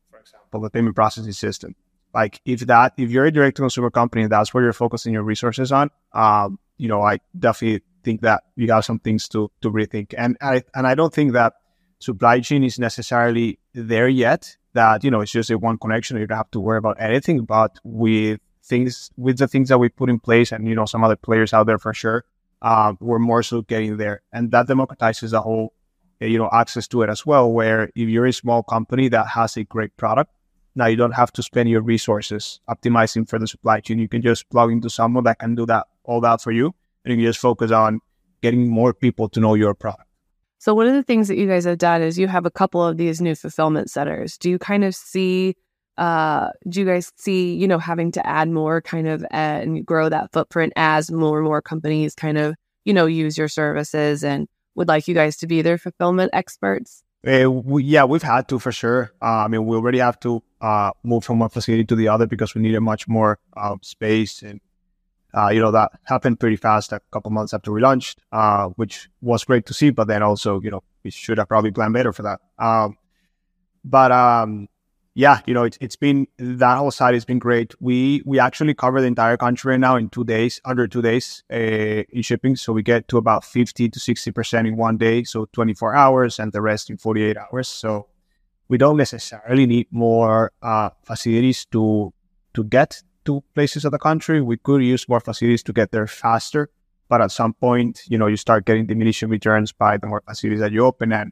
for 0.10 0.20
example, 0.20 0.62
the 0.62 0.70
payment 0.70 0.96
processing 0.96 1.32
system. 1.32 1.76
Like 2.14 2.42
if 2.46 2.62
that, 2.62 2.94
if 2.98 3.12
you're 3.12 3.26
a 3.26 3.32
direct 3.32 3.58
to 3.58 3.64
consumer 3.64 3.92
company 3.92 4.28
that's 4.28 4.54
where 4.54 4.64
you're 4.64 4.74
focusing 4.74 5.14
your 5.14 5.24
resources 5.24 5.72
on, 5.72 5.92
um, 6.14 6.58
you 6.78 6.88
know, 6.88 7.02
I 7.02 7.20
definitely 7.38 7.84
think 8.04 8.22
that 8.22 8.44
you 8.56 8.72
have 8.72 8.86
some 8.86 9.00
things 9.00 9.28
to 9.30 9.52
to 9.62 9.72
rethink. 9.72 10.14
And 10.18 10.38
I 10.42 10.64
and 10.74 10.88
I 10.88 10.96
don't 10.96 11.14
think 11.14 11.34
that 11.34 11.54
supply 12.00 12.40
chain 12.40 12.64
is 12.64 12.80
necessarily 12.80 13.60
there 13.74 14.08
yet. 14.08 14.58
That 14.74 15.04
you 15.04 15.12
know, 15.12 15.22
it's 15.22 15.32
just 15.32 15.50
a 15.50 15.58
one 15.58 15.78
connection. 15.78 16.18
You 16.18 16.28
don't 16.28 16.38
have 16.38 16.52
to 16.52 16.60
worry 16.60 16.78
about 16.78 16.98
anything. 17.00 17.46
But 17.46 17.80
with 17.84 18.40
things, 18.64 19.10
with 19.18 19.38
the 19.38 19.48
things 19.48 19.70
that 19.70 19.80
we 19.80 19.90
put 19.90 20.10
in 20.10 20.20
place, 20.20 20.52
and 20.52 20.68
you 20.68 20.76
know, 20.76 20.86
some 20.86 21.04
other 21.04 21.16
players 21.16 21.54
out 21.54 21.66
there 21.66 21.80
for 21.80 21.94
sure, 21.94 22.26
um, 22.62 22.98
we're 23.00 23.20
more 23.20 23.44
so 23.44 23.62
getting 23.62 23.98
there, 23.98 24.22
and 24.32 24.52
that 24.52 24.68
democratizes 24.68 25.32
the 25.32 25.42
whole, 25.42 25.74
you 26.20 26.38
know, 26.38 26.50
access 26.52 26.88
to 26.90 27.02
it 27.02 27.10
as 27.10 27.26
well. 27.26 27.52
Where 27.52 27.86
if 27.96 28.10
you're 28.10 28.28
a 28.28 28.34
small 28.34 28.62
company 28.64 29.10
that 29.10 29.28
has 29.30 29.58
a 29.58 29.64
great 29.64 29.96
product, 29.98 30.32
now 30.76 30.86
you 30.86 30.96
don't 30.96 31.14
have 31.14 31.32
to 31.34 31.44
spend 31.44 31.70
your 31.70 31.82
resources 31.82 32.60
optimizing 32.70 33.28
for 33.28 33.40
the 33.40 33.48
supply 33.48 33.80
chain. 33.80 33.98
You 33.98 34.08
can 34.08 34.22
just 34.22 34.48
plug 34.50 34.72
into 34.72 34.90
someone 34.90 35.24
that 35.24 35.40
can 35.40 35.56
do 35.56 35.66
that 35.66 35.88
all 36.04 36.22
that 36.22 36.42
for 36.42 36.52
you, 36.52 36.76
and 37.04 37.12
you 37.12 37.18
can 37.18 37.26
just 37.26 37.40
focus 37.40 37.72
on 37.72 38.00
getting 38.42 38.70
more 38.70 38.94
people 38.94 39.28
to 39.30 39.40
know 39.40 39.56
your 39.56 39.74
product. 39.74 40.07
So 40.60 40.74
one 40.74 40.88
of 40.88 40.94
the 40.94 41.04
things 41.04 41.28
that 41.28 41.38
you 41.38 41.48
guys 41.48 41.66
have 41.66 41.78
done 41.78 42.02
is 42.02 42.18
you 42.18 42.28
have 42.28 42.46
a 42.46 42.52
couple 42.52 42.84
of 42.84 42.98
these 42.98 43.22
new 43.22 43.36
fulfillment 43.36 43.90
centers. 43.90 44.38
Do 44.38 44.50
you 44.50 44.58
kind 44.58 44.84
of 44.84 44.96
see 44.96 45.56
uh, 45.98 46.50
do 46.70 46.80
you 46.80 46.86
guys 46.86 47.12
see, 47.18 47.56
you 47.56 47.68
know, 47.68 47.80
having 47.80 48.12
to 48.12 48.26
add 48.26 48.50
more 48.50 48.82
kind 48.82 49.08
of 49.08 49.26
and 49.32 49.86
grow 49.86 50.10
that 50.10 50.32
footprint 50.32 50.72
as 50.76 51.12
more 51.12 51.40
and 51.40 51.48
more 51.48 51.62
companies 51.62 52.14
kind 52.14 52.38
of, 52.38 52.56
you 52.86 52.94
know, 52.94 53.08
use 53.08 53.38
your 53.38 53.48
services 53.48 54.24
and 54.24 54.48
would 54.76 54.88
like 54.88 55.08
you 55.08 55.16
guys 55.16 55.38
to 55.38 55.48
be 55.48 55.62
their 55.64 55.78
fulfillment 55.78 56.30
experts? 56.34 57.04
Uh, 57.28 57.50
we, 57.50 57.84
yeah, 57.84 58.04
we've 58.04 58.22
had 58.22 58.48
to 58.48 58.60
for 58.60 58.72
sure. 58.72 59.12
Uh, 59.22 59.26
I 59.26 59.48
mean, 59.48 59.66
we 59.66 59.76
already 59.76 59.98
have 59.98 60.20
to 60.20 60.44
uh, 60.62 60.92
move 61.04 61.24
from 61.24 61.40
one 61.40 61.50
facility 61.50 61.84
to 61.86 61.96
the 61.96 62.08
other 62.08 62.28
because 62.28 62.54
we 62.54 62.62
needed 62.62 62.80
much 62.82 63.08
more 63.08 63.40
um, 63.58 63.80
space, 63.82 64.44
and 64.44 64.62
uh, 65.34 65.50
you 65.50 65.60
know 65.60 65.72
that 65.72 65.92
happened 66.04 66.40
pretty 66.40 66.56
fast. 66.56 66.92
A 66.92 67.02
couple 67.12 67.32
months 67.32 67.54
after 67.54 67.72
we 67.72 67.82
launched, 67.82 68.20
uh, 68.32 68.68
which 68.76 69.10
was 69.22 69.44
great 69.44 69.66
to 69.66 69.74
see. 69.74 69.90
But 69.90 70.08
then 70.08 70.24
also, 70.24 70.62
you 70.62 70.72
know, 70.72 70.84
we 71.04 71.12
should 71.12 71.38
have 71.38 71.48
probably 71.48 71.72
planned 71.72 71.94
better 71.94 72.14
for 72.14 72.24
that. 72.24 72.40
Um, 72.60 72.98
but 73.84 74.12
um, 74.12 74.68
yeah, 75.18 75.42
you 75.48 75.54
know, 75.56 75.64
it's 75.64 75.78
it's 75.82 75.96
been 75.96 76.28
that 76.38 76.78
whole 76.78 76.92
side 76.92 77.16
has 77.16 77.26
been 77.26 77.40
great. 77.40 77.74
We 77.80 78.22
we 78.26 78.40
actually 78.40 78.76
cover 78.76 79.02
the 79.02 79.08
entire 79.08 79.36
country 79.36 79.72
right 79.72 79.80
now 79.80 79.96
in 79.96 80.10
two 80.10 80.24
days, 80.24 80.62
under 80.64 80.88
two 80.88 81.02
days 81.02 81.44
uh, 81.52 81.56
in 81.56 82.22
shipping. 82.22 82.56
So 82.56 82.72
we 82.72 82.84
get 82.84 83.08
to 83.08 83.18
about 83.18 83.44
fifty 83.44 83.90
to 83.90 84.00
sixty 84.00 84.32
percent 84.32 84.68
in 84.68 84.78
one 84.78 84.98
day, 84.98 85.24
so 85.24 85.48
twenty 85.54 85.74
four 85.74 85.96
hours, 85.96 86.38
and 86.38 86.52
the 86.52 86.62
rest 86.62 86.92
in 86.92 86.98
forty 86.98 87.24
eight 87.24 87.38
hours. 87.38 87.68
So 87.68 88.08
we 88.68 88.78
don't 88.78 88.98
necessarily 88.98 89.66
need 89.66 89.88
more 89.90 90.52
uh, 90.62 90.92
facilities 91.04 91.66
to 91.72 92.14
to 92.54 92.64
get 92.64 93.02
to 93.28 93.44
places 93.54 93.86
of 93.86 93.92
the 93.92 94.00
country. 94.00 94.42
We 94.42 94.58
could 94.58 94.82
use 94.82 95.08
more 95.08 95.20
facilities 95.20 95.64
to 95.64 95.74
get 95.74 95.92
there 95.92 96.08
faster, 96.08 96.70
but 97.10 97.22
at 97.22 97.32
some 97.32 97.54
point, 97.54 98.02
you 98.08 98.18
know, 98.18 98.28
you 98.28 98.38
start 98.38 98.66
getting 98.66 98.88
diminishing 98.88 99.30
returns 99.30 99.72
by 99.72 99.98
the 99.98 100.08
more 100.08 100.24
facilities 100.28 100.62
that 100.62 100.72
you 100.72 100.84
open, 100.86 101.14
and 101.14 101.32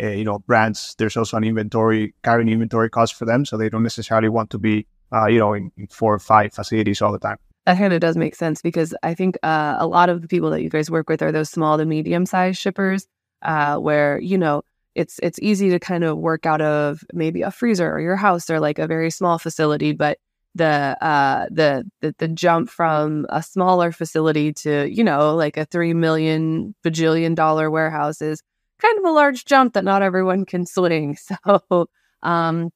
uh, 0.00 0.08
you 0.08 0.24
know, 0.24 0.38
brands, 0.40 0.94
there's 0.98 1.16
also 1.16 1.36
an 1.36 1.44
inventory, 1.44 2.14
carrying 2.22 2.48
inventory 2.48 2.88
cost 2.88 3.14
for 3.14 3.24
them. 3.24 3.44
So 3.44 3.56
they 3.56 3.68
don't 3.68 3.82
necessarily 3.82 4.28
want 4.28 4.50
to 4.50 4.58
be, 4.58 4.86
uh, 5.12 5.26
you 5.26 5.38
know, 5.38 5.54
in, 5.54 5.72
in, 5.76 5.88
four 5.88 6.14
or 6.14 6.18
five 6.20 6.52
facilities 6.52 7.02
all 7.02 7.10
the 7.10 7.18
time. 7.18 7.38
That 7.66 7.78
kind 7.78 7.92
of 7.92 8.00
does 8.00 8.16
make 8.16 8.36
sense 8.36 8.62
because 8.62 8.94
I 9.02 9.14
think 9.14 9.38
uh, 9.42 9.76
a 9.78 9.86
lot 9.86 10.08
of 10.08 10.22
the 10.22 10.28
people 10.28 10.50
that 10.50 10.62
you 10.62 10.70
guys 10.70 10.90
work 10.90 11.08
with 11.08 11.20
are 11.20 11.32
those 11.32 11.50
small 11.50 11.78
to 11.78 11.84
medium 11.84 12.26
sized 12.26 12.58
shippers 12.58 13.08
uh, 13.42 13.76
where, 13.76 14.20
you 14.20 14.38
know, 14.38 14.62
it's 14.94 15.20
it's 15.22 15.38
easy 15.40 15.70
to 15.70 15.78
kind 15.78 16.02
of 16.02 16.18
work 16.18 16.46
out 16.46 16.60
of 16.60 17.02
maybe 17.12 17.42
a 17.42 17.50
freezer 17.50 17.90
or 17.90 18.00
your 18.00 18.16
house 18.16 18.48
or 18.50 18.58
like 18.58 18.78
a 18.78 18.86
very 18.86 19.10
small 19.10 19.38
facility, 19.38 19.92
but 19.92 20.18
the 20.58 20.96
uh 21.00 21.46
the, 21.50 21.84
the 22.00 22.14
the 22.18 22.28
jump 22.28 22.68
from 22.70 23.26
a 23.28 23.42
smaller 23.42 23.92
facility 23.92 24.52
to 24.52 24.88
you 24.88 25.02
know 25.02 25.34
like 25.34 25.56
a 25.56 25.64
three 25.64 25.94
million 25.94 26.74
bajillion 26.84 27.34
dollar 27.34 27.70
warehouse 27.70 28.20
is 28.20 28.42
kind 28.78 28.98
of 28.98 29.04
a 29.04 29.12
large 29.12 29.44
jump 29.44 29.74
that 29.74 29.84
not 29.84 30.02
everyone 30.02 30.44
can 30.44 30.66
swing. 30.66 31.16
So 31.28 31.88
um, 32.22 32.70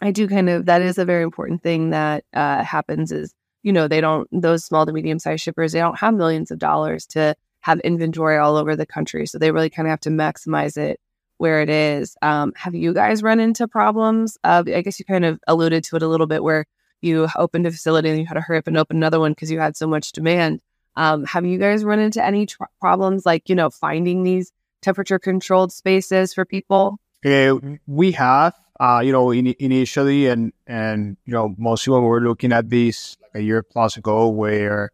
I 0.00 0.12
do 0.12 0.28
kind 0.28 0.48
of 0.48 0.66
that 0.66 0.82
is 0.82 0.98
a 0.98 1.04
very 1.04 1.22
important 1.22 1.62
thing 1.62 1.90
that 1.90 2.24
uh, 2.32 2.62
happens 2.62 3.12
is 3.12 3.34
you 3.62 3.72
know 3.72 3.88
they 3.88 4.00
don't 4.00 4.28
those 4.30 4.64
small 4.64 4.86
to 4.86 4.92
medium 4.92 5.18
sized 5.18 5.42
shippers 5.42 5.72
they 5.72 5.80
don't 5.80 5.98
have 5.98 6.14
millions 6.14 6.50
of 6.50 6.58
dollars 6.58 7.06
to 7.06 7.34
have 7.60 7.80
inventory 7.80 8.38
all 8.38 8.56
over 8.56 8.76
the 8.76 8.86
country 8.86 9.26
so 9.26 9.38
they 9.38 9.50
really 9.50 9.68
kind 9.68 9.86
of 9.86 9.90
have 9.90 10.00
to 10.00 10.10
maximize 10.10 10.76
it 10.76 11.00
where 11.38 11.60
it 11.60 11.68
is 11.68 12.16
um, 12.22 12.52
have 12.56 12.74
you 12.74 12.94
guys 12.94 13.22
run 13.22 13.40
into 13.40 13.66
problems 13.66 14.38
uh, 14.44 14.62
i 14.74 14.80
guess 14.80 14.98
you 14.98 15.04
kind 15.04 15.24
of 15.24 15.40
alluded 15.48 15.82
to 15.84 15.96
it 15.96 16.02
a 16.02 16.08
little 16.08 16.26
bit 16.26 16.42
where 16.42 16.64
you 17.00 17.28
opened 17.36 17.66
a 17.66 17.70
facility 17.70 18.08
and 18.08 18.18
you 18.18 18.26
had 18.26 18.34
to 18.34 18.40
hurry 18.40 18.58
up 18.58 18.66
and 18.66 18.76
open 18.76 18.96
another 18.96 19.20
one 19.20 19.32
because 19.32 19.50
you 19.50 19.60
had 19.60 19.76
so 19.76 19.86
much 19.86 20.12
demand 20.12 20.60
um, 20.98 21.24
have 21.26 21.46
you 21.46 21.58
guys 21.58 21.84
run 21.84 22.00
into 22.00 22.22
any 22.22 22.44
tr- 22.44 22.64
problems 22.80 23.24
like 23.24 23.48
you 23.48 23.54
know 23.54 23.70
finding 23.70 24.24
these 24.24 24.52
temperature 24.82 25.18
controlled 25.18 25.72
spaces 25.72 26.34
for 26.34 26.44
people? 26.44 26.98
Uh, 27.24 27.54
we 27.86 28.12
have, 28.12 28.54
uh, 28.80 29.00
you 29.04 29.12
know, 29.12 29.30
in, 29.30 29.54
initially, 29.60 30.26
and 30.26 30.52
and 30.66 31.16
you 31.24 31.32
know, 31.32 31.54
mostly 31.56 31.92
when 31.92 32.02
we 32.02 32.08
were 32.08 32.20
looking 32.20 32.52
at 32.52 32.68
this 32.68 33.16
like 33.22 33.40
a 33.40 33.44
year 33.44 33.62
plus 33.62 33.96
ago, 33.96 34.28
where 34.28 34.90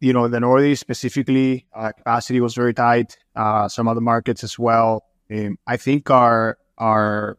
you 0.00 0.14
know 0.14 0.26
the 0.26 0.40
Northeast 0.40 0.80
specifically 0.80 1.66
uh, 1.74 1.92
capacity 1.92 2.40
was 2.40 2.54
very 2.54 2.72
tight. 2.72 3.18
Uh, 3.36 3.68
some 3.68 3.88
other 3.88 4.00
markets 4.00 4.42
as 4.42 4.58
well. 4.58 5.04
Um, 5.30 5.58
I 5.66 5.76
think 5.76 6.10
our 6.10 6.56
our 6.78 7.36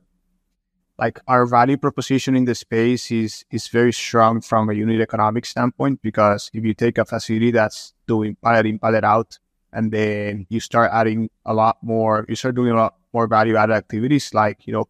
like 0.99 1.19
our 1.27 1.45
value 1.45 1.77
proposition 1.77 2.35
in 2.35 2.45
the 2.45 2.55
space 2.55 3.11
is 3.11 3.45
is 3.51 3.67
very 3.67 3.93
strong 3.93 4.41
from 4.41 4.69
a 4.69 4.73
unit 4.73 5.01
economic 5.01 5.45
standpoint 5.45 6.01
because 6.01 6.51
if 6.53 6.63
you 6.63 6.73
take 6.73 6.97
a 6.97 7.05
facility 7.05 7.51
that's 7.51 7.93
doing 8.07 8.35
pallet 8.43 8.65
in 8.65 8.77
pallet 8.79 9.03
out 9.03 9.39
and 9.71 9.91
then 9.91 10.45
you 10.49 10.59
start 10.59 10.91
adding 10.93 11.29
a 11.45 11.53
lot 11.53 11.77
more 11.81 12.25
you 12.27 12.35
start 12.35 12.55
doing 12.55 12.71
a 12.71 12.75
lot 12.75 12.95
more 13.13 13.27
value 13.27 13.55
added 13.55 13.73
activities 13.73 14.33
like 14.33 14.67
you 14.67 14.73
know 14.73 14.87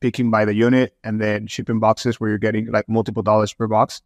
picking 0.00 0.30
by 0.30 0.44
the 0.44 0.54
unit 0.54 0.94
and 1.04 1.20
then 1.20 1.46
shipping 1.46 1.80
boxes 1.80 2.20
where 2.20 2.28
you're 2.28 2.38
getting 2.38 2.70
like 2.70 2.88
multiple 2.88 3.22
dollars 3.22 3.52
per 3.52 3.66
box 3.66 4.02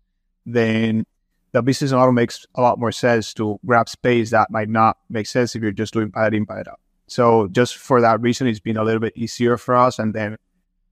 then 0.46 1.04
the 1.52 1.62
business 1.62 1.92
model 1.92 2.12
makes 2.12 2.46
a 2.54 2.60
lot 2.60 2.78
more 2.78 2.92
sense 2.92 3.34
to 3.34 3.58
grab 3.66 3.88
space 3.88 4.30
that 4.30 4.50
might 4.50 4.68
not 4.68 4.98
make 5.08 5.26
sense 5.26 5.56
if 5.56 5.62
you're 5.62 5.72
just 5.72 5.92
doing 5.92 6.10
pallet 6.10 6.34
in 6.34 6.46
pallet 6.46 6.68
out. 6.68 6.80
So 7.08 7.48
just 7.48 7.76
for 7.76 8.00
that 8.00 8.20
reason 8.20 8.46
it's 8.46 8.60
been 8.60 8.76
a 8.76 8.84
little 8.84 9.00
bit 9.00 9.16
easier 9.16 9.56
for 9.56 9.74
us. 9.74 9.98
And 9.98 10.14
then 10.14 10.36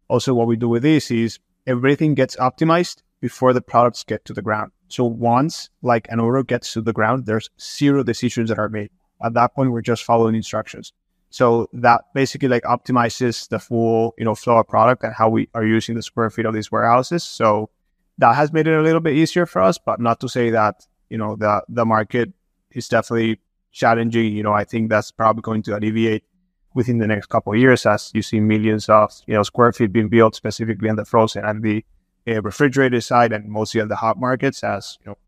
also 0.09 0.35
what 0.35 0.47
we 0.47 0.57
do 0.57 0.69
with 0.69 0.83
this 0.83 1.11
is 1.11 1.39
everything 1.67 2.15
gets 2.15 2.37
optimized 2.37 3.03
before 3.21 3.53
the 3.53 3.61
products 3.61 4.05
get 4.05 4.25
to 4.25 4.33
the 4.33 4.43
ground. 4.43 4.73
So 4.89 5.05
once 5.05 5.71
like 5.83 6.07
an 6.11 6.21
order 6.21 6.43
gets 6.43 6.73
to 6.73 6.81
the 6.81 6.93
ground, 6.93 7.27
there's 7.27 7.51
zero 7.61 8.03
decisions 8.03 8.49
that 8.49 8.59
are 8.59 8.69
made. 8.69 8.91
At 9.23 9.35
that 9.35 9.55
point, 9.55 9.73
we're 9.73 9.83
just 9.83 10.05
following 10.05 10.35
instructions. 10.35 10.93
So 11.31 11.69
that 11.75 12.05
basically 12.15 12.49
like 12.49 12.63
optimizes 12.63 13.49
the 13.49 13.59
full, 13.59 14.15
you 14.17 14.25
know, 14.25 14.35
flow 14.35 14.59
of 14.59 14.69
product 14.69 15.05
and 15.05 15.13
how 15.13 15.29
we 15.29 15.49
are 15.55 15.65
using 15.65 15.95
the 15.95 16.03
square 16.03 16.31
feet 16.31 16.47
of 16.47 16.55
these 16.55 16.73
warehouses. 16.73 17.23
So 17.23 17.71
that 18.17 18.35
has 18.35 18.53
made 18.53 18.67
it 18.67 18.79
a 18.79 18.83
little 18.83 19.01
bit 19.01 19.15
easier 19.15 19.45
for 19.45 19.61
us, 19.61 19.79
but 19.79 20.01
not 20.01 20.21
to 20.21 20.29
say 20.29 20.51
that, 20.51 20.87
you 21.11 21.19
know, 21.19 21.37
the 21.37 21.63
the 21.69 21.85
market 21.85 22.33
is 22.71 22.89
definitely 22.89 23.41
challenging. 23.73 24.35
You 24.35 24.43
know, 24.43 24.53
I 24.53 24.65
think 24.65 24.89
that's 24.89 25.11
probably 25.11 25.43
going 25.43 25.63
to 25.65 25.77
alleviate 25.77 26.25
within 26.79 26.99
the 26.99 27.07
next 27.09 27.27
couple 27.27 27.53
of 27.53 27.59
years 27.59 27.85
as 27.85 28.13
you 28.15 28.23
see 28.23 28.39
millions 28.39 28.89
of, 28.89 29.13
you 29.27 29.35
know, 29.35 29.43
square 29.43 29.73
feet 29.73 29.93
being 29.93 30.09
built 30.09 30.37
specifically 30.37 30.89
on 30.89 30.95
the 30.95 31.05
frozen 31.05 31.45
and 31.45 31.63
the 31.63 31.85
uh, 32.29 32.41
refrigerated 32.43 33.03
side 33.03 33.33
and 33.33 33.49
mostly 33.49 33.81
on 33.81 33.89
the 33.89 33.97
hot 33.97 34.17
markets 34.19 34.63
as, 34.63 34.97
you 35.01 35.11
know, 35.11 35.19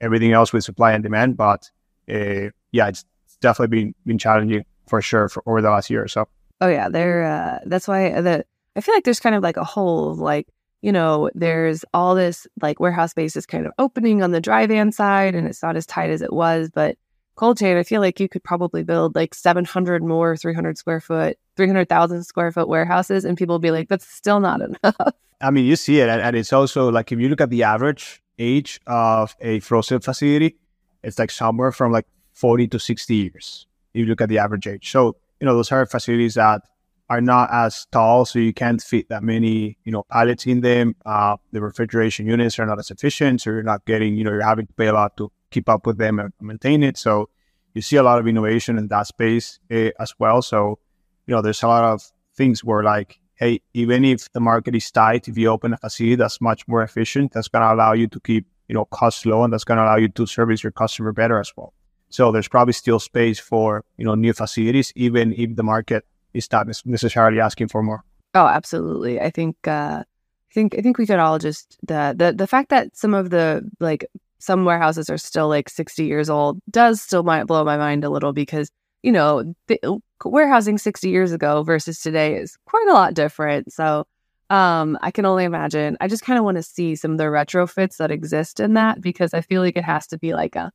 everything 0.00 0.32
else 0.32 0.52
with 0.52 0.64
supply 0.64 0.90
and 0.92 1.04
demand. 1.04 1.36
But 1.36 1.70
uh, 2.12 2.50
yeah, 2.72 2.88
it's 2.88 3.04
definitely 3.40 3.76
been, 3.76 3.94
been 4.04 4.18
challenging 4.18 4.64
for 4.88 5.00
sure 5.00 5.28
for 5.28 5.44
over 5.46 5.62
the 5.62 5.70
last 5.70 5.88
year 5.90 6.02
or 6.02 6.08
so. 6.08 6.28
Oh 6.60 6.68
yeah, 6.68 6.88
there. 6.88 7.24
Uh, 7.24 7.58
that's 7.66 7.86
why 7.86 8.20
the 8.20 8.44
I 8.76 8.80
feel 8.80 8.94
like 8.94 9.04
there's 9.04 9.20
kind 9.20 9.36
of 9.36 9.42
like 9.42 9.56
a 9.56 9.64
hole, 9.64 10.14
like 10.14 10.48
you 10.82 10.92
know, 10.92 11.30
there's 11.34 11.84
all 11.94 12.14
this 12.14 12.46
like 12.60 12.80
warehouse 12.80 13.12
space 13.12 13.36
is 13.36 13.46
kind 13.46 13.66
of 13.66 13.72
opening 13.78 14.22
on 14.22 14.32
the 14.32 14.40
dry 14.40 14.66
van 14.66 14.92
side, 14.92 15.34
and 15.34 15.46
it's 15.46 15.62
not 15.62 15.76
as 15.76 15.86
tight 15.86 16.10
as 16.10 16.20
it 16.20 16.32
was. 16.32 16.70
But 16.74 16.96
cold 17.40 17.56
chain, 17.56 17.78
I 17.78 17.84
feel 17.84 18.02
like 18.02 18.20
you 18.20 18.28
could 18.28 18.44
probably 18.44 18.82
build 18.82 19.14
like 19.14 19.34
700 19.34 20.04
more 20.04 20.36
300 20.36 20.76
square 20.76 21.00
foot, 21.00 21.38
300,000 21.56 22.22
square 22.22 22.52
foot 22.52 22.68
warehouses, 22.68 23.24
and 23.24 23.36
people 23.36 23.54
will 23.54 23.60
be 23.60 23.70
like, 23.70 23.88
that's 23.88 24.06
still 24.06 24.40
not 24.40 24.60
enough. 24.68 25.14
I 25.40 25.50
mean, 25.50 25.64
you 25.64 25.74
see 25.74 26.00
it, 26.00 26.10
and 26.10 26.36
it's 26.36 26.52
also 26.52 26.90
like 26.90 27.10
if 27.10 27.18
you 27.18 27.30
look 27.30 27.40
at 27.40 27.48
the 27.48 27.62
average 27.62 28.22
age 28.38 28.78
of 28.86 29.34
a 29.40 29.60
frozen 29.60 30.00
facility, 30.00 30.56
it's 31.02 31.18
like 31.18 31.30
somewhere 31.30 31.72
from 31.72 31.92
like 31.92 32.06
40 32.34 32.68
to 32.68 32.78
60 32.78 33.14
years 33.14 33.66
If 33.94 34.00
you 34.00 34.06
look 34.06 34.20
at 34.20 34.28
the 34.28 34.38
average 34.38 34.66
age. 34.66 34.90
So, 34.90 35.16
you 35.40 35.46
know, 35.46 35.54
those 35.54 35.72
are 35.72 35.86
facilities 35.86 36.34
that 36.34 36.60
are 37.08 37.22
not 37.22 37.48
as 37.50 37.86
tall, 37.90 38.26
so 38.26 38.38
you 38.38 38.52
can't 38.52 38.82
fit 38.82 39.08
that 39.08 39.22
many, 39.22 39.78
you 39.84 39.92
know, 39.92 40.02
pallets 40.10 40.46
in 40.46 40.60
them. 40.60 40.94
Uh, 41.06 41.38
the 41.52 41.62
refrigeration 41.62 42.26
units 42.26 42.58
are 42.58 42.66
not 42.66 42.78
as 42.78 42.90
efficient, 42.90 43.40
so 43.40 43.48
you're 43.48 43.62
not 43.62 43.86
getting, 43.86 44.14
you 44.16 44.24
know, 44.24 44.30
you're 44.30 44.44
having 44.44 44.66
to 44.66 44.72
pay 44.74 44.88
a 44.88 44.92
lot 44.92 45.16
to 45.16 45.32
keep 45.50 45.68
up 45.68 45.86
with 45.86 45.98
them 45.98 46.18
and 46.18 46.32
maintain 46.40 46.82
it. 46.82 46.96
So 46.96 47.28
you 47.74 47.82
see 47.82 47.96
a 47.96 48.02
lot 48.02 48.18
of 48.18 48.26
innovation 48.26 48.78
in 48.78 48.88
that 48.88 49.06
space 49.06 49.58
uh, 49.70 49.90
as 49.98 50.14
well. 50.18 50.42
So, 50.42 50.78
you 51.26 51.34
know, 51.34 51.42
there's 51.42 51.62
a 51.62 51.68
lot 51.68 51.84
of 51.84 52.02
things 52.34 52.64
where 52.64 52.82
like, 52.82 53.18
hey, 53.34 53.60
even 53.74 54.04
if 54.04 54.30
the 54.32 54.40
market 54.40 54.74
is 54.74 54.90
tight, 54.90 55.28
if 55.28 55.38
you 55.38 55.48
open 55.48 55.72
a 55.72 55.76
facility 55.76 56.16
that's 56.16 56.40
much 56.40 56.66
more 56.68 56.82
efficient, 56.82 57.32
that's 57.32 57.48
going 57.48 57.62
to 57.62 57.72
allow 57.72 57.92
you 57.92 58.06
to 58.08 58.20
keep, 58.20 58.46
you 58.68 58.74
know, 58.74 58.84
costs 58.86 59.24
low 59.24 59.44
and 59.44 59.52
that's 59.52 59.64
going 59.64 59.78
to 59.78 59.84
allow 59.84 59.96
you 59.96 60.08
to 60.08 60.26
service 60.26 60.62
your 60.62 60.72
customer 60.72 61.12
better 61.12 61.38
as 61.38 61.52
well. 61.56 61.72
So 62.10 62.32
there's 62.32 62.48
probably 62.48 62.72
still 62.72 62.98
space 62.98 63.38
for 63.38 63.84
you 63.96 64.04
know 64.04 64.14
new 64.14 64.32
facilities, 64.32 64.92
even 64.96 65.32
if 65.32 65.56
the 65.56 65.62
market 65.62 66.04
is 66.34 66.50
not 66.52 66.66
necessarily 66.84 67.40
asking 67.40 67.68
for 67.68 67.82
more. 67.82 68.04
Oh, 68.34 68.46
absolutely. 68.46 69.20
I 69.20 69.30
think 69.30 69.56
uh, 69.66 70.02
I 70.02 70.52
think 70.52 70.74
I 70.76 70.82
think 70.82 70.98
we 70.98 71.06
could 71.06 71.20
all 71.20 71.38
just 71.38 71.78
the 71.86 72.14
the 72.16 72.32
the 72.32 72.46
fact 72.46 72.68
that 72.70 72.96
some 72.96 73.14
of 73.14 73.30
the 73.30 73.68
like 73.78 74.04
some 74.40 74.64
warehouses 74.64 75.08
are 75.08 75.18
still 75.18 75.48
like 75.48 75.68
60 75.68 76.04
years 76.04 76.28
old 76.28 76.60
does 76.70 77.00
still 77.00 77.22
might 77.22 77.44
blow 77.44 77.64
my 77.64 77.76
mind 77.76 78.04
a 78.04 78.10
little 78.10 78.32
because 78.32 78.70
you 79.02 79.12
know 79.12 79.54
the, 79.68 80.00
warehousing 80.24 80.78
60 80.78 81.08
years 81.08 81.32
ago 81.32 81.62
versus 81.62 82.00
today 82.00 82.34
is 82.34 82.56
quite 82.66 82.88
a 82.88 82.92
lot 82.92 83.14
different. 83.14 83.72
So 83.72 84.06
um, 84.50 84.98
I 85.00 85.10
can 85.10 85.24
only 85.24 85.44
imagine. 85.44 85.96
I 86.00 86.08
just 86.08 86.24
kind 86.24 86.38
of 86.38 86.44
want 86.44 86.56
to 86.56 86.62
see 86.62 86.96
some 86.96 87.12
of 87.12 87.18
the 87.18 87.24
retrofits 87.24 87.96
that 87.98 88.10
exist 88.10 88.60
in 88.60 88.74
that 88.74 89.00
because 89.00 89.32
I 89.32 89.40
feel 89.40 89.62
like 89.62 89.76
it 89.76 89.84
has 89.84 90.06
to 90.08 90.18
be 90.18 90.34
like 90.34 90.56
a 90.56 90.70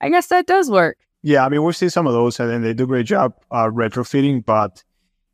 I 0.00 0.10
guess 0.10 0.26
that 0.26 0.46
does 0.46 0.70
work. 0.70 0.98
Yeah, 1.22 1.46
I 1.46 1.48
mean, 1.48 1.64
we've 1.64 1.74
seen 1.74 1.88
some 1.88 2.06
of 2.06 2.12
those 2.12 2.38
and 2.38 2.62
they 2.62 2.74
do 2.74 2.84
a 2.84 2.86
great 2.86 3.06
job 3.06 3.34
uh, 3.50 3.68
retrofitting, 3.68 4.44
but 4.44 4.84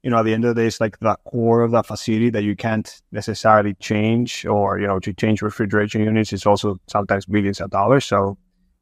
you 0.02 0.10
know, 0.10 0.18
at 0.18 0.24
the 0.24 0.32
end 0.32 0.44
of 0.44 0.54
the 0.54 0.62
day, 0.62 0.66
it's 0.66 0.80
like 0.80 0.98
the 1.00 1.16
core 1.26 1.62
of 1.62 1.72
the 1.72 1.82
facility 1.82 2.30
that 2.30 2.42
you 2.42 2.56
can't 2.56 3.02
necessarily 3.12 3.74
change 3.74 4.46
or, 4.46 4.78
you 4.78 4.86
know, 4.86 4.98
to 4.98 5.12
change 5.12 5.42
refrigeration 5.42 6.02
units 6.02 6.32
is 6.32 6.46
also 6.46 6.78
sometimes 6.86 7.26
billions 7.26 7.60
of 7.60 7.70
dollars. 7.70 8.06
So, 8.06 8.38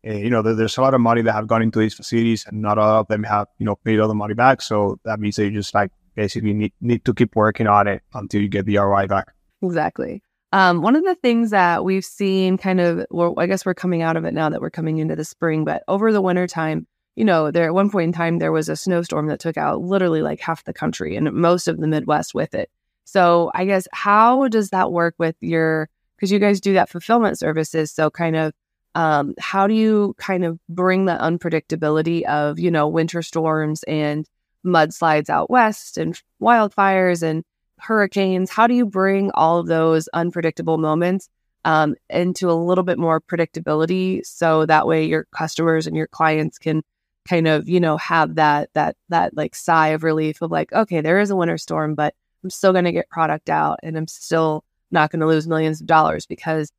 uh, 0.07 0.13
you 0.13 0.31
know, 0.31 0.43
there's 0.43 0.79
a 0.79 0.81
lot 0.81 0.95
of 0.95 1.01
money 1.01 1.23
that 1.23 1.33
have 1.33 1.49
gone 1.49 1.63
into 1.63 1.81
these 1.81 1.95
facilities 1.95 2.47
and 2.47 2.63
not 2.63 2.79
all 2.79 3.01
of 3.01 3.09
them 3.09 3.25
have, 3.25 3.49
you 3.59 3.67
know, 3.67 3.77
paid 3.77 3.99
all 3.99 4.07
the 4.07 4.15
money 4.15 4.35
back. 4.35 4.63
So 4.63 5.01
that 5.05 5.19
means 5.19 5.37
that 5.37 5.45
you 5.45 5.51
just 5.51 5.75
like 5.75 5.91
basically 6.15 6.55
need, 6.55 6.73
need 6.81 7.05
to 7.05 7.13
keep 7.13 7.35
working 7.35 7.67
on 7.67 7.89
it 7.89 8.03
until 8.15 8.41
you 8.41 8.49
get 8.49 8.67
the 8.67 8.79
ROI 8.79 9.09
back. 9.09 9.33
Exactly. 9.61 10.23
Um, 10.53 10.83
one 10.83 10.97
of 10.97 11.05
the 11.05 11.17
things 11.17 11.51
that 11.51 11.85
we've 11.85 12.05
seen 12.05 12.57
kind 12.57 12.81
of, 12.81 13.05
well, 13.11 13.35
I 13.37 13.47
guess 13.47 13.67
we're 13.67 13.75
coming 13.75 14.03
out 14.03 14.17
of 14.17 14.25
it 14.25 14.33
now 14.33 14.49
that 14.49 14.61
we're 14.61 14.71
coming 14.71 14.99
into 14.99 15.17
the 15.17 15.25
spring, 15.25 15.65
but 15.65 15.83
over 15.89 16.13
the 16.13 16.23
winter 16.23 16.47
time, 16.47 16.87
you 17.19 17.25
know, 17.25 17.51
there 17.51 17.67
at 17.67 17.75
one 17.75 17.91
point 17.91 18.05
in 18.05 18.13
time, 18.13 18.39
there 18.39 18.53
was 18.53 18.69
a 18.69 18.77
snowstorm 18.77 19.27
that 19.27 19.41
took 19.41 19.57
out 19.57 19.83
literally 19.83 20.23
like 20.23 20.39
half 20.39 20.63
the 20.63 20.73
country 20.73 21.17
and 21.17 21.33
most 21.33 21.67
of 21.67 21.79
the 21.79 21.89
Midwest 21.89 22.33
with 22.33 22.55
it. 22.55 22.71
So 23.05 23.51
I 23.55 23.65
guess 23.65 23.89
how 23.93 24.47
does 24.47 24.71
that 24.71 24.93
work 24.93 25.17
with 25.19 25.35
your, 25.41 25.89
because 26.17 26.31
you 26.31 26.39
guys 26.39 26.61
do 26.61 26.75
that 26.75 26.89
fulfillment 26.89 27.37
services. 27.37 27.91
So 27.91 28.09
kind 28.09 28.37
of, 28.37 28.53
um, 28.95 29.35
how 29.41 29.67
do 29.67 29.75
you 29.75 30.15
kind 30.19 30.45
of 30.45 30.61
bring 30.69 31.07
the 31.07 31.17
unpredictability 31.17 32.23
of, 32.23 32.61
you 32.61 32.71
know, 32.71 32.87
winter 32.87 33.23
storms 33.23 33.83
and 33.85 34.25
mudslides 34.65 35.29
out 35.29 35.51
west 35.51 35.99
and 35.99 36.21
wildfires 36.41 37.23
and 37.23 37.45
hurricanes, 37.79 38.51
how 38.51 38.69
do 38.69 38.75
you 38.75 38.87
bring 38.87 39.31
all 39.35 39.59
of 39.59 39.67
those 39.67 40.09
unpredictable 40.09 40.79
moments 40.79 41.29
um, 41.65 41.97
into 42.11 42.49
a 42.49 42.53
little 42.53 42.85
bit 42.85 42.99
more 42.99 43.21
predictability 43.21 44.25
so 44.25 44.67
that 44.67 44.87
way 44.87 45.05
your 45.05 45.27
customers 45.37 45.87
and 45.87 45.97
your 45.97 46.07
clients 46.07 46.59
can 46.59 46.83
kind 47.29 47.47
of 47.47 47.69
you 47.69 47.81
know 47.81 47.97
have 47.97 48.37
that 48.37 48.71
that 48.75 48.97
that 49.09 49.37
like 49.37 49.55
sigh 49.55 49.89
of 49.89 50.03
relief 50.03 50.41
of 50.43 50.51
like 50.51 50.73
okay 50.73 51.01
there 51.01 51.21
is 51.21 51.31
a 51.31 51.37
winter 51.37 51.59
storm 51.59 51.95
but 51.95 52.15
i'm 52.43 52.51
still 52.51 52.73
going 52.73 52.85
to 52.85 52.93
get 52.93 53.09
product 53.11 53.51
out 53.51 53.79
and 53.83 53.97
i'm 53.97 54.07
still 54.07 54.65
not 54.91 55.11
going 55.11 55.21
to 55.21 55.27
lose 55.27 55.47
millions 55.47 55.81
of 55.81 55.87
dollars 55.87 56.27
because 56.27 56.73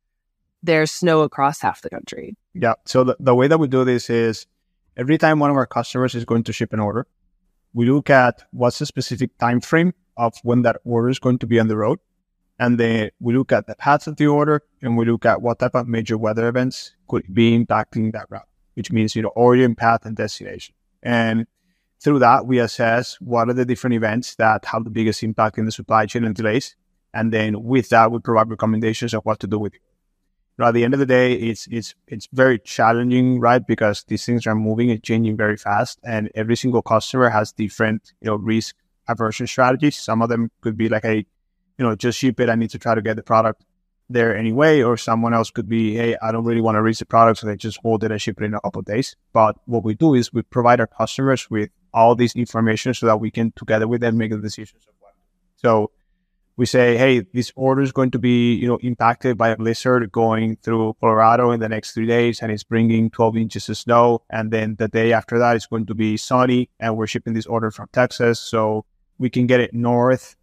there's 0.62 0.90
snow 0.90 1.20
across 1.20 1.60
half 1.60 1.82
the 1.82 1.90
country 1.90 2.36
yeah 2.54 2.74
so 2.84 3.04
the, 3.04 3.16
the 3.20 3.34
way 3.34 3.46
that 3.46 3.58
we 3.58 3.68
do 3.68 3.84
this 3.84 4.10
is 4.10 4.46
every 4.96 5.16
time 5.16 5.38
one 5.38 5.50
of 5.50 5.56
our 5.56 5.66
customers 5.66 6.14
is 6.14 6.24
going 6.24 6.42
to 6.42 6.52
ship 6.52 6.72
an 6.72 6.80
order 6.80 7.06
we 7.72 7.88
look 7.88 8.10
at 8.10 8.42
what's 8.50 8.78
the 8.78 8.86
specific 8.86 9.36
time 9.38 9.60
frame 9.60 9.94
of 10.16 10.34
when 10.42 10.62
that 10.62 10.78
order 10.84 11.08
is 11.08 11.18
going 11.18 11.38
to 11.38 11.46
be 11.46 11.60
on 11.60 11.68
the 11.68 11.76
road. 11.76 11.98
And 12.58 12.78
then 12.78 13.10
we 13.20 13.34
look 13.34 13.52
at 13.52 13.66
the 13.66 13.74
paths 13.74 14.06
of 14.06 14.16
the 14.16 14.26
order 14.26 14.62
and 14.82 14.96
we 14.96 15.06
look 15.06 15.24
at 15.24 15.40
what 15.40 15.60
type 15.60 15.74
of 15.74 15.88
major 15.88 16.18
weather 16.18 16.46
events 16.48 16.94
could 17.08 17.32
be 17.32 17.58
impacting 17.58 18.12
that 18.12 18.26
route, 18.28 18.48
which 18.80 18.90
means, 18.90 19.14
you 19.14 19.20
know, 19.20 19.32
origin, 19.36 19.74
path, 19.74 20.06
and 20.06 20.16
destination. 20.16 20.74
And 21.02 21.46
through 22.02 22.20
that, 22.20 22.46
we 22.46 22.60
assess 22.60 23.20
what 23.20 23.50
are 23.50 23.52
the 23.52 23.66
different 23.66 23.92
events 23.92 24.36
that 24.36 24.64
have 24.64 24.84
the 24.84 24.90
biggest 24.90 25.22
impact 25.22 25.58
in 25.58 25.66
the 25.66 25.70
supply 25.70 26.06
chain 26.06 26.24
and 26.24 26.34
delays. 26.34 26.76
And 27.12 27.30
then 27.30 27.62
with 27.62 27.90
that, 27.90 28.10
we 28.10 28.20
provide 28.20 28.48
recommendations 28.48 29.12
of 29.12 29.22
what 29.26 29.38
to 29.40 29.46
do 29.46 29.58
with 29.58 29.74
it. 29.74 29.82
Know, 30.56 30.64
at 30.64 30.72
the 30.72 30.82
end 30.82 30.94
of 30.94 31.00
the 31.00 31.04
day, 31.04 31.34
it's 31.34 31.66
it's 31.70 31.94
it's 32.06 32.26
very 32.32 32.58
challenging, 32.58 33.38
right? 33.38 33.66
Because 33.66 34.04
these 34.08 34.24
things 34.24 34.46
are 34.46 34.54
moving 34.54 34.90
and 34.90 35.02
changing 35.02 35.36
very 35.36 35.58
fast, 35.58 35.98
and 36.04 36.30
every 36.34 36.56
single 36.56 36.80
customer 36.80 37.28
has 37.28 37.52
different, 37.52 38.14
you 38.22 38.28
know, 38.28 38.36
risk 38.36 38.76
aversion 39.08 39.46
strategies. 39.46 39.96
Some 39.96 40.22
of 40.22 40.30
them 40.30 40.50
could 40.62 40.78
be 40.78 40.88
like 40.88 41.04
a, 41.04 41.16
you 41.16 41.84
know, 41.84 41.94
just 41.96 42.18
ship 42.18 42.40
it. 42.40 42.48
I 42.48 42.54
need 42.54 42.70
to 42.70 42.78
try 42.78 42.94
to 42.94 43.02
get 43.02 43.16
the 43.16 43.22
product 43.22 43.62
there 44.10 44.36
anyway. 44.36 44.82
Or 44.82 44.96
someone 44.96 45.32
else 45.32 45.50
could 45.50 45.68
be, 45.68 45.94
hey, 45.94 46.16
I 46.20 46.32
don't 46.32 46.44
really 46.44 46.60
want 46.60 46.76
to 46.76 46.82
reach 46.82 46.98
the 46.98 47.06
product, 47.06 47.40
so 47.40 47.46
they 47.46 47.56
just 47.56 47.78
hold 47.82 48.04
it 48.04 48.10
and 48.10 48.20
ship 48.20 48.40
it 48.40 48.44
in 48.44 48.54
a 48.54 48.60
couple 48.60 48.80
of 48.80 48.86
days. 48.86 49.16
But 49.32 49.56
what 49.66 49.84
we 49.84 49.94
do 49.94 50.14
is 50.14 50.32
we 50.32 50.42
provide 50.42 50.80
our 50.80 50.86
customers 50.86 51.48
with 51.50 51.70
all 51.92 52.14
this 52.14 52.36
information 52.36 52.94
so 52.94 53.06
that 53.06 53.18
we 53.18 53.30
can 53.30 53.52
together 53.56 53.88
with 53.88 54.00
them 54.00 54.16
make 54.18 54.30
the 54.30 54.38
decisions 54.38 54.84
of 54.86 54.94
what. 55.00 55.14
So 55.56 55.90
we 56.56 56.66
say, 56.66 56.96
hey, 56.98 57.20
this 57.32 57.52
order 57.56 57.80
is 57.80 57.90
going 57.90 58.10
to 58.10 58.18
be, 58.18 58.54
you 58.54 58.68
know, 58.68 58.78
impacted 58.82 59.38
by 59.38 59.48
a 59.48 59.56
blizzard 59.56 60.12
going 60.12 60.56
through 60.56 60.94
Colorado 61.00 61.52
in 61.52 61.60
the 61.60 61.68
next 61.68 61.92
three 61.92 62.06
days, 62.06 62.42
and 62.42 62.52
it's 62.52 62.64
bringing 62.64 63.08
12 63.08 63.36
inches 63.38 63.68
of 63.70 63.78
snow. 63.78 64.22
And 64.28 64.50
then 64.50 64.76
the 64.76 64.86
day 64.86 65.12
after 65.14 65.38
that, 65.38 65.56
it's 65.56 65.66
going 65.66 65.86
to 65.86 65.94
be 65.94 66.18
sunny, 66.18 66.68
and 66.78 66.96
we're 66.96 67.06
shipping 67.06 67.32
this 67.32 67.46
order 67.46 67.70
from 67.70 67.88
Texas. 67.92 68.38
So 68.38 68.84
we 69.18 69.30
can 69.30 69.46
get 69.46 69.60
it 69.60 69.72
north 69.72 70.36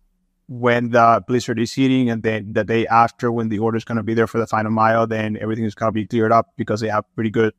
when 0.48 0.90
the 0.92 1.24
blizzard 1.28 1.60
is 1.60 1.74
hitting, 1.74 2.10
and 2.10 2.24
then 2.24 2.54
the 2.54 2.64
day 2.64 2.88
after 2.88 3.32
when 3.32 3.50
the 3.50 3.60
order 3.60 3.78
is 3.78 3.84
going 3.84 3.98
to 3.98 4.04
be 4.04 4.14
there 4.14 4.28
for 4.28 4.40
the 4.40 4.48
final 4.48 4.72
mile, 4.72 5.06
then 5.06 5.38
everything 5.42 5.66
is 5.66 5.76
going 5.76 5.90
to 5.90 5.94
be 5.94 6.08
cleared 6.08 6.32
up 6.32 6.54
because 6.58 6.80
they 6.80 6.88
have 6.88 7.04
pretty 7.16 7.30
good, 7.30 7.54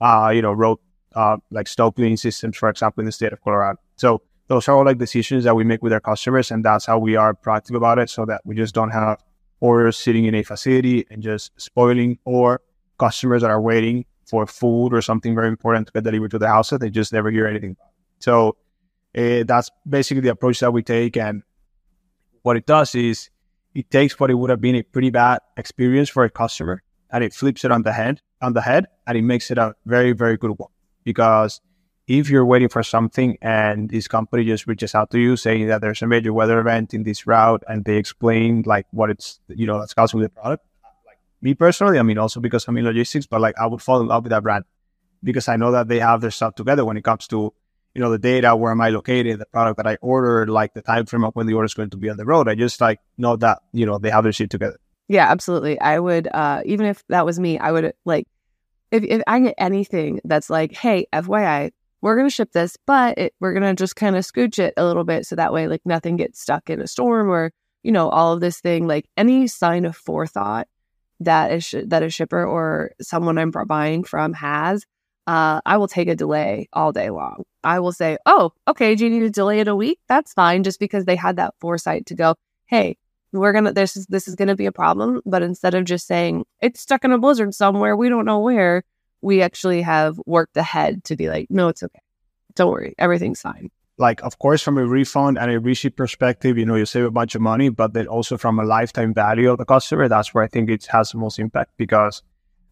uh, 0.00 0.30
you 0.34 0.42
know, 0.42 0.52
road 0.52 0.78
uh, 1.14 1.36
like 1.50 1.68
snow 1.68 1.92
cleaning 1.92 2.16
systems, 2.16 2.56
for 2.56 2.68
example, 2.68 3.00
in 3.00 3.06
the 3.06 3.12
state 3.12 3.32
of 3.32 3.40
Colorado. 3.40 3.78
So 3.96 4.22
those 4.48 4.68
are 4.68 4.76
all 4.76 4.84
like 4.84 4.98
decisions 4.98 5.44
that 5.44 5.54
we 5.54 5.64
make 5.64 5.82
with 5.82 5.92
our 5.92 6.00
customers, 6.00 6.50
and 6.50 6.64
that's 6.64 6.86
how 6.86 6.98
we 6.98 7.16
are 7.16 7.34
proactive 7.34 7.76
about 7.76 7.98
it, 7.98 8.10
so 8.10 8.24
that 8.26 8.40
we 8.44 8.56
just 8.56 8.74
don't 8.74 8.90
have 8.90 9.22
orders 9.60 9.96
sitting 9.96 10.24
in 10.24 10.34
a 10.34 10.42
facility 10.42 11.06
and 11.10 11.22
just 11.22 11.52
spoiling, 11.56 12.18
or 12.24 12.60
customers 12.98 13.42
that 13.42 13.50
are 13.50 13.60
waiting 13.60 14.04
for 14.26 14.46
food 14.46 14.88
or 14.92 15.02
something 15.02 15.34
very 15.34 15.48
important 15.48 15.86
to 15.86 15.92
get 15.92 16.02
delivered 16.02 16.30
to 16.30 16.38
the 16.38 16.48
house 16.48 16.70
that 16.70 16.80
they 16.80 16.90
just 16.90 17.12
never 17.12 17.30
hear 17.30 17.46
anything. 17.46 17.76
So 18.18 18.56
uh, 19.16 19.44
that's 19.46 19.70
basically 19.88 20.22
the 20.22 20.30
approach 20.30 20.60
that 20.60 20.72
we 20.72 20.82
take. 20.82 21.16
And 21.16 21.42
what 22.44 22.56
it 22.58 22.66
does 22.66 22.94
is 22.94 23.30
it 23.74 23.90
takes 23.90 24.20
what 24.20 24.30
it 24.30 24.34
would 24.34 24.50
have 24.50 24.60
been 24.60 24.76
a 24.76 24.82
pretty 24.82 25.10
bad 25.10 25.38
experience 25.56 26.10
for 26.10 26.24
a 26.24 26.30
customer 26.30 26.82
and 27.10 27.24
it 27.24 27.32
flips 27.32 27.64
it 27.64 27.72
on 27.72 27.82
the 27.82 27.92
head 27.92 28.20
on 28.42 28.52
the 28.52 28.60
head 28.60 28.86
and 29.06 29.16
it 29.16 29.22
makes 29.22 29.50
it 29.50 29.56
a 29.56 29.74
very, 29.86 30.12
very 30.12 30.36
good 30.36 30.52
one. 30.58 30.70
Because 31.04 31.62
if 32.06 32.28
you're 32.28 32.44
waiting 32.44 32.68
for 32.68 32.82
something 32.82 33.38
and 33.40 33.88
this 33.88 34.06
company 34.06 34.44
just 34.44 34.66
reaches 34.66 34.94
out 34.94 35.10
to 35.10 35.18
you 35.18 35.36
saying 35.36 35.68
that 35.68 35.80
there's 35.80 36.02
a 36.02 36.06
major 36.06 36.34
weather 36.34 36.60
event 36.60 36.92
in 36.92 37.02
this 37.02 37.26
route 37.26 37.62
and 37.66 37.86
they 37.86 37.96
explain 37.96 38.62
like 38.66 38.86
what 38.90 39.08
it's 39.08 39.40
you 39.48 39.66
know 39.66 39.78
that's 39.78 39.94
causing 39.94 40.20
the 40.20 40.28
product 40.28 40.62
like 41.06 41.16
me 41.40 41.54
personally 41.54 41.98
i 41.98 42.02
mean 42.02 42.18
also 42.18 42.40
because 42.40 42.68
i'm 42.68 42.76
in 42.76 42.84
logistics 42.84 43.26
but 43.26 43.40
like 43.40 43.54
i 43.58 43.66
would 43.66 43.80
fall 43.80 44.02
in 44.02 44.06
love 44.06 44.22
with 44.22 44.30
that 44.30 44.42
brand 44.42 44.64
because 45.22 45.48
i 45.48 45.56
know 45.56 45.72
that 45.72 45.88
they 45.88 45.98
have 45.98 46.20
their 46.20 46.30
stuff 46.30 46.54
together 46.54 46.84
when 46.84 46.98
it 46.98 47.04
comes 47.04 47.26
to 47.26 47.54
you 47.94 48.00
know 48.00 48.10
the 48.10 48.18
data 48.18 48.54
where 48.56 48.72
am 48.72 48.80
i 48.80 48.88
located 48.90 49.38
the 49.38 49.46
product 49.46 49.76
that 49.76 49.86
i 49.86 49.96
ordered 50.00 50.50
like 50.50 50.74
the 50.74 50.82
time 50.82 51.06
frame 51.06 51.24
of 51.24 51.34
when 51.34 51.46
the 51.46 51.54
order 51.54 51.66
is 51.66 51.74
going 51.74 51.90
to 51.90 51.96
be 51.96 52.08
on 52.08 52.16
the 52.16 52.24
road 52.24 52.48
i 52.48 52.54
just 52.54 52.80
like 52.80 53.00
know 53.18 53.36
that 53.36 53.60
you 53.72 53.86
know 53.86 53.98
they 53.98 54.10
have 54.10 54.24
their 54.24 54.32
shit 54.32 54.50
together 54.50 54.78
yeah 55.08 55.30
absolutely 55.30 55.78
i 55.80 55.98
would 55.98 56.28
uh 56.34 56.62
even 56.64 56.86
if 56.86 57.04
that 57.08 57.24
was 57.24 57.38
me 57.38 57.58
i 57.58 57.70
would 57.70 57.92
like 58.04 58.26
if, 58.90 59.02
if 59.04 59.22
i 59.26 59.38
get 59.38 59.54
anything 59.58 60.20
that's 60.24 60.50
like 60.50 60.72
hey 60.72 61.06
fyi 61.12 61.70
we're 62.04 62.16
going 62.16 62.28
to 62.28 62.34
ship 62.34 62.52
this, 62.52 62.76
but 62.84 63.16
it, 63.16 63.34
we're 63.40 63.54
going 63.54 63.62
to 63.62 63.74
just 63.74 63.96
kind 63.96 64.14
of 64.14 64.26
scooch 64.26 64.58
it 64.58 64.74
a 64.76 64.84
little 64.84 65.04
bit 65.04 65.24
so 65.24 65.36
that 65.36 65.54
way, 65.54 65.68
like, 65.68 65.80
nothing 65.86 66.16
gets 66.16 66.38
stuck 66.38 66.68
in 66.68 66.82
a 66.82 66.86
storm 66.86 67.30
or, 67.30 67.50
you 67.82 67.90
know, 67.90 68.10
all 68.10 68.34
of 68.34 68.40
this 68.40 68.60
thing. 68.60 68.86
Like, 68.86 69.08
any 69.16 69.46
sign 69.46 69.86
of 69.86 69.96
forethought 69.96 70.68
that 71.20 71.50
is 71.50 71.64
sh- 71.64 71.86
that 71.86 72.02
a 72.02 72.10
shipper 72.10 72.44
or 72.44 72.92
someone 73.00 73.38
I'm 73.38 73.50
buying 73.50 74.04
from 74.04 74.34
has, 74.34 74.84
uh, 75.26 75.60
I 75.64 75.76
will 75.76 75.88
take 75.88 76.08
a 76.08 76.14
delay 76.14 76.68
all 76.72 76.92
day 76.92 77.10
long. 77.10 77.44
I 77.62 77.80
will 77.80 77.92
say, 77.92 78.18
oh, 78.26 78.52
okay, 78.68 78.94
do 78.94 79.04
you 79.04 79.10
need 79.10 79.20
to 79.20 79.30
delay 79.30 79.60
it 79.60 79.68
a 79.68 79.76
week? 79.76 79.98
That's 80.08 80.32
fine, 80.32 80.64
just 80.64 80.78
because 80.78 81.06
they 81.06 81.16
had 81.16 81.36
that 81.36 81.54
foresight 81.60 82.06
to 82.06 82.14
go, 82.14 82.34
hey, 82.66 82.96
we're 83.32 83.52
gonna 83.52 83.72
this 83.72 83.96
is 83.96 84.06
this 84.06 84.28
is 84.28 84.36
gonna 84.36 84.54
be 84.54 84.66
a 84.66 84.72
problem. 84.72 85.20
But 85.26 85.42
instead 85.42 85.74
of 85.74 85.84
just 85.84 86.06
saying 86.06 86.44
it's 86.60 86.80
stuck 86.80 87.04
in 87.04 87.12
a 87.12 87.18
blizzard 87.18 87.54
somewhere, 87.54 87.96
we 87.96 88.08
don't 88.08 88.26
know 88.26 88.40
where, 88.40 88.84
we 89.22 89.42
actually 89.42 89.82
have 89.82 90.20
worked 90.26 90.56
ahead 90.56 91.02
to 91.04 91.16
be 91.16 91.28
like, 91.28 91.46
no, 91.50 91.68
it's 91.68 91.82
okay. 91.82 92.00
Don't 92.54 92.70
worry, 92.70 92.94
everything's 92.98 93.40
fine. 93.40 93.70
Like, 93.96 94.22
of 94.22 94.38
course, 94.38 94.60
from 94.60 94.76
a 94.76 94.84
refund 94.84 95.38
and 95.38 95.50
a 95.50 95.60
reship 95.60 95.96
perspective, 95.96 96.58
you 96.58 96.66
know, 96.66 96.74
you 96.74 96.84
save 96.84 97.04
a 97.04 97.10
bunch 97.10 97.34
of 97.36 97.40
money, 97.40 97.68
but 97.68 97.92
then 97.94 98.08
also 98.08 98.36
from 98.36 98.58
a 98.58 98.64
lifetime 98.64 99.14
value 99.14 99.50
of 99.50 99.58
the 99.58 99.64
customer, 99.64 100.08
that's 100.08 100.34
where 100.34 100.42
I 100.42 100.48
think 100.48 100.68
it 100.68 100.86
has 100.86 101.10
the 101.10 101.18
most 101.18 101.38
impact 101.38 101.72
because 101.76 102.22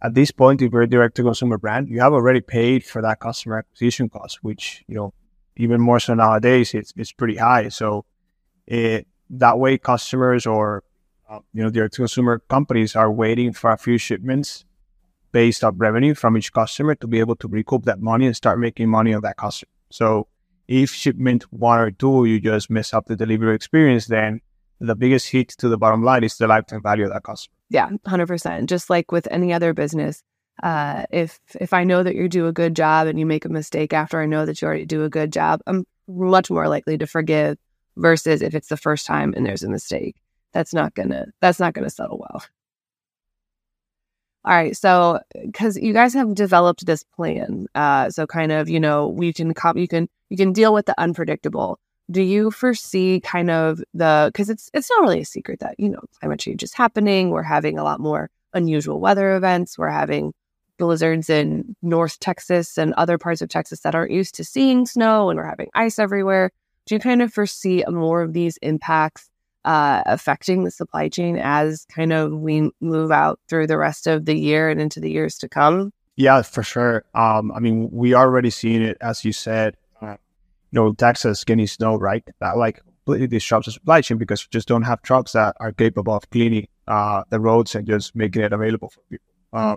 at 0.02 0.14
this 0.14 0.32
point, 0.32 0.60
if 0.60 0.72
you're 0.72 0.82
a 0.82 0.88
direct 0.88 1.14
to 1.16 1.22
consumer 1.22 1.58
brand, 1.58 1.88
you 1.88 2.00
have 2.00 2.12
already 2.12 2.40
paid 2.40 2.84
for 2.84 3.00
that 3.02 3.20
customer 3.20 3.58
acquisition 3.58 4.08
cost, 4.08 4.42
which, 4.42 4.84
you 4.88 4.96
know, 4.96 5.14
even 5.56 5.80
more 5.80 6.00
so 6.00 6.14
nowadays, 6.14 6.74
it's, 6.74 6.92
it's 6.96 7.12
pretty 7.12 7.36
high. 7.36 7.68
So 7.68 8.04
it, 8.66 9.06
that 9.30 9.58
way, 9.60 9.78
customers 9.78 10.44
or, 10.44 10.82
uh, 11.30 11.38
you 11.54 11.62
know, 11.62 11.70
direct 11.70 11.94
to 11.94 12.02
consumer 12.02 12.40
companies 12.48 12.96
are 12.96 13.12
waiting 13.12 13.52
for 13.52 13.70
a 13.70 13.78
few 13.78 13.96
shipments 13.96 14.64
based 15.30 15.62
on 15.62 15.78
revenue 15.78 16.14
from 16.14 16.36
each 16.36 16.52
customer 16.52 16.96
to 16.96 17.06
be 17.06 17.20
able 17.20 17.36
to 17.36 17.46
recoup 17.46 17.84
that 17.84 18.00
money 18.00 18.26
and 18.26 18.34
start 18.34 18.58
making 18.58 18.88
money 18.88 19.14
on 19.14 19.22
that 19.22 19.36
customer. 19.36 19.70
So 19.90 20.26
if 20.66 20.90
shipment 20.90 21.44
one 21.52 21.78
or 21.78 21.90
two, 21.92 22.24
you 22.24 22.40
just 22.40 22.70
mess 22.70 22.92
up 22.92 23.06
the 23.06 23.14
delivery 23.14 23.54
experience, 23.54 24.06
then 24.06 24.40
the 24.80 24.96
biggest 24.96 25.28
hit 25.28 25.50
to 25.50 25.68
the 25.68 25.78
bottom 25.78 26.02
line 26.02 26.24
is 26.24 26.36
the 26.38 26.48
lifetime 26.48 26.82
value 26.82 27.04
of 27.04 27.12
that 27.12 27.22
customer. 27.22 27.54
Yeah, 27.72 27.88
hundred 28.06 28.26
percent. 28.26 28.68
Just 28.68 28.90
like 28.90 29.10
with 29.10 29.26
any 29.30 29.52
other 29.52 29.72
business, 29.72 30.22
uh, 30.62 31.06
if 31.10 31.40
if 31.58 31.72
I 31.72 31.84
know 31.84 32.02
that 32.02 32.14
you 32.14 32.28
do 32.28 32.46
a 32.46 32.52
good 32.52 32.76
job 32.76 33.06
and 33.06 33.18
you 33.18 33.24
make 33.24 33.46
a 33.46 33.48
mistake 33.48 33.94
after 33.94 34.20
I 34.20 34.26
know 34.26 34.44
that 34.44 34.60
you 34.60 34.68
already 34.68 34.84
do 34.84 35.04
a 35.04 35.08
good 35.08 35.32
job, 35.32 35.62
I'm 35.66 35.86
much 36.06 36.50
more 36.50 36.68
likely 36.68 36.98
to 36.98 37.06
forgive 37.06 37.56
versus 37.96 38.42
if 38.42 38.54
it's 38.54 38.68
the 38.68 38.76
first 38.76 39.06
time 39.06 39.32
and 39.34 39.46
there's 39.46 39.62
a 39.62 39.70
mistake. 39.70 40.16
That's 40.52 40.74
not 40.74 40.94
gonna 40.94 41.28
that's 41.40 41.58
not 41.58 41.72
gonna 41.72 41.88
settle 41.90 42.18
well. 42.18 42.44
All 44.44 44.52
right. 44.54 44.76
So, 44.76 45.20
because 45.40 45.76
you 45.76 45.92
guys 45.92 46.14
have 46.14 46.34
developed 46.34 46.84
this 46.84 47.04
plan, 47.04 47.66
uh, 47.76 48.10
so 48.10 48.26
kind 48.26 48.50
of, 48.50 48.68
you 48.68 48.80
know, 48.80 49.06
we 49.08 49.32
can 49.32 49.54
cop, 49.54 49.76
you 49.76 49.86
can, 49.86 50.08
you 50.30 50.36
can 50.36 50.52
deal 50.52 50.74
with 50.74 50.86
the 50.86 51.00
unpredictable. 51.00 51.78
Do 52.12 52.22
you 52.22 52.50
foresee 52.50 53.20
kind 53.20 53.50
of 53.50 53.82
the, 53.94 54.30
because 54.32 54.50
it's, 54.50 54.70
it's 54.74 54.90
not 54.90 55.00
really 55.02 55.22
a 55.22 55.24
secret 55.24 55.60
that, 55.60 55.74
you 55.78 55.88
know, 55.88 56.00
climate 56.20 56.38
change 56.38 56.62
is 56.62 56.74
happening. 56.74 57.30
We're 57.30 57.42
having 57.42 57.78
a 57.78 57.84
lot 57.84 57.98
more 57.98 58.30
unusual 58.52 59.00
weather 59.00 59.34
events. 59.34 59.78
We're 59.78 59.88
having 59.88 60.34
blizzards 60.78 61.30
in 61.30 61.74
North 61.82 62.20
Texas 62.20 62.76
and 62.76 62.92
other 62.94 63.16
parts 63.18 63.40
of 63.40 63.48
Texas 63.48 63.80
that 63.80 63.94
aren't 63.94 64.10
used 64.10 64.34
to 64.34 64.44
seeing 64.44 64.84
snow, 64.84 65.30
and 65.30 65.38
we're 65.38 65.46
having 65.46 65.70
ice 65.74 65.98
everywhere. 65.98 66.50
Do 66.86 66.96
you 66.96 67.00
kind 67.00 67.22
of 67.22 67.32
foresee 67.32 67.84
more 67.88 68.22
of 68.22 68.32
these 68.32 68.58
impacts 68.58 69.30
uh, 69.64 70.02
affecting 70.06 70.64
the 70.64 70.70
supply 70.70 71.08
chain 71.08 71.38
as 71.40 71.86
kind 71.94 72.12
of 72.12 72.32
we 72.32 72.70
move 72.80 73.12
out 73.12 73.38
through 73.48 73.68
the 73.68 73.78
rest 73.78 74.06
of 74.06 74.24
the 74.24 74.36
year 74.36 74.68
and 74.68 74.80
into 74.80 75.00
the 75.00 75.10
years 75.10 75.38
to 75.38 75.48
come? 75.48 75.92
Yeah, 76.16 76.42
for 76.42 76.62
sure. 76.62 77.04
Um, 77.14 77.52
I 77.52 77.60
mean, 77.60 77.88
we 77.90 78.12
are 78.12 78.24
already 78.24 78.50
seen 78.50 78.82
it, 78.82 78.98
as 79.00 79.24
you 79.24 79.32
said. 79.32 79.76
You 80.72 80.80
know, 80.80 80.92
Texas 80.92 81.44
getting 81.44 81.66
snow, 81.66 81.96
right? 81.96 82.24
That 82.40 82.56
like 82.56 82.80
completely 82.84 83.28
disrupts 83.28 83.66
the 83.66 83.72
supply 83.72 84.00
chain 84.00 84.18
because 84.18 84.42
you 84.42 84.48
just 84.50 84.68
don't 84.68 84.82
have 84.82 85.02
trucks 85.02 85.32
that 85.32 85.54
are 85.60 85.72
capable 85.72 86.14
of 86.14 86.28
cleaning 86.30 86.66
uh, 86.88 87.22
the 87.30 87.38
roads 87.38 87.74
and 87.74 87.86
just 87.86 88.16
making 88.16 88.42
it 88.42 88.52
available 88.52 88.88
for 88.88 89.00
people. 89.10 89.26
Uh, 89.52 89.76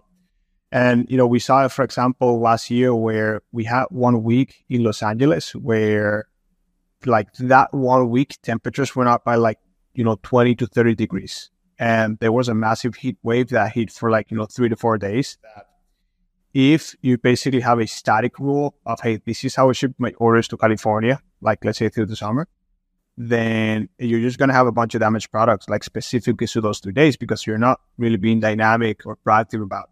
and 0.72 1.06
you 1.10 1.18
know, 1.18 1.28
we 1.28 1.40
saw 1.40 1.68
for 1.68 1.84
example, 1.84 2.40
last 2.40 2.72
year 2.72 2.96
where 2.96 3.42
we 3.52 3.66
had 3.66 3.86
one 3.90 4.24
week 4.24 4.66
in 4.70 4.84
Los 4.84 5.04
Angeles 5.04 5.54
where, 5.54 6.26
like 7.06 7.32
that 7.34 7.74
one 7.74 8.10
week, 8.10 8.38
temperatures 8.42 8.96
went 8.96 9.10
up 9.10 9.24
by 9.24 9.36
like 9.36 9.60
you 9.96 10.04
know, 10.04 10.18
20 10.22 10.56
to 10.56 10.68
30 10.68 10.94
degrees. 10.96 11.50
And 11.80 12.20
there 12.20 12.32
was 12.32 12.48
a 12.48 12.54
massive 12.54 12.96
heat 12.96 13.18
wave 13.24 13.50
that 13.50 13.74
hit 13.74 13.92
for 13.92 14.12
like, 14.12 14.30
you 14.30 14.38
know, 14.38 14.46
three 14.46 14.70
to 14.70 14.76
four 14.76 14.98
days. 14.98 15.38
If 16.56 16.96
you 17.02 17.18
basically 17.18 17.60
have 17.60 17.80
a 17.80 17.86
static 17.86 18.40
rule 18.40 18.76
of, 18.86 19.02
hey, 19.02 19.20
this 19.26 19.44
is 19.44 19.56
how 19.56 19.70
I 19.70 19.74
ship 19.74 19.92
my 19.98 20.14
orders 20.20 20.48
to 20.48 20.58
California, 20.58 21.20
like 21.42 21.66
let's 21.66 21.80
say 21.80 21.90
through 21.90 22.06
the 22.06 22.16
summer, 22.16 22.48
then 23.18 23.90
you're 24.00 24.22
just 24.22 24.38
going 24.38 24.48
to 24.48 24.56
have 24.56 24.66
a 24.66 24.72
bunch 24.72 24.96
of 24.96 25.02
damaged 25.02 25.32
products, 25.32 25.68
like 25.68 25.84
specifically 25.84 26.48
to 26.48 26.62
those 26.62 26.80
two 26.80 26.94
days, 26.94 27.18
because 27.18 27.46
you're 27.46 27.58
not 27.58 27.82
really 27.98 28.16
being 28.16 28.40
dynamic 28.40 29.06
or 29.06 29.18
proactive 29.18 29.62
about 29.62 29.90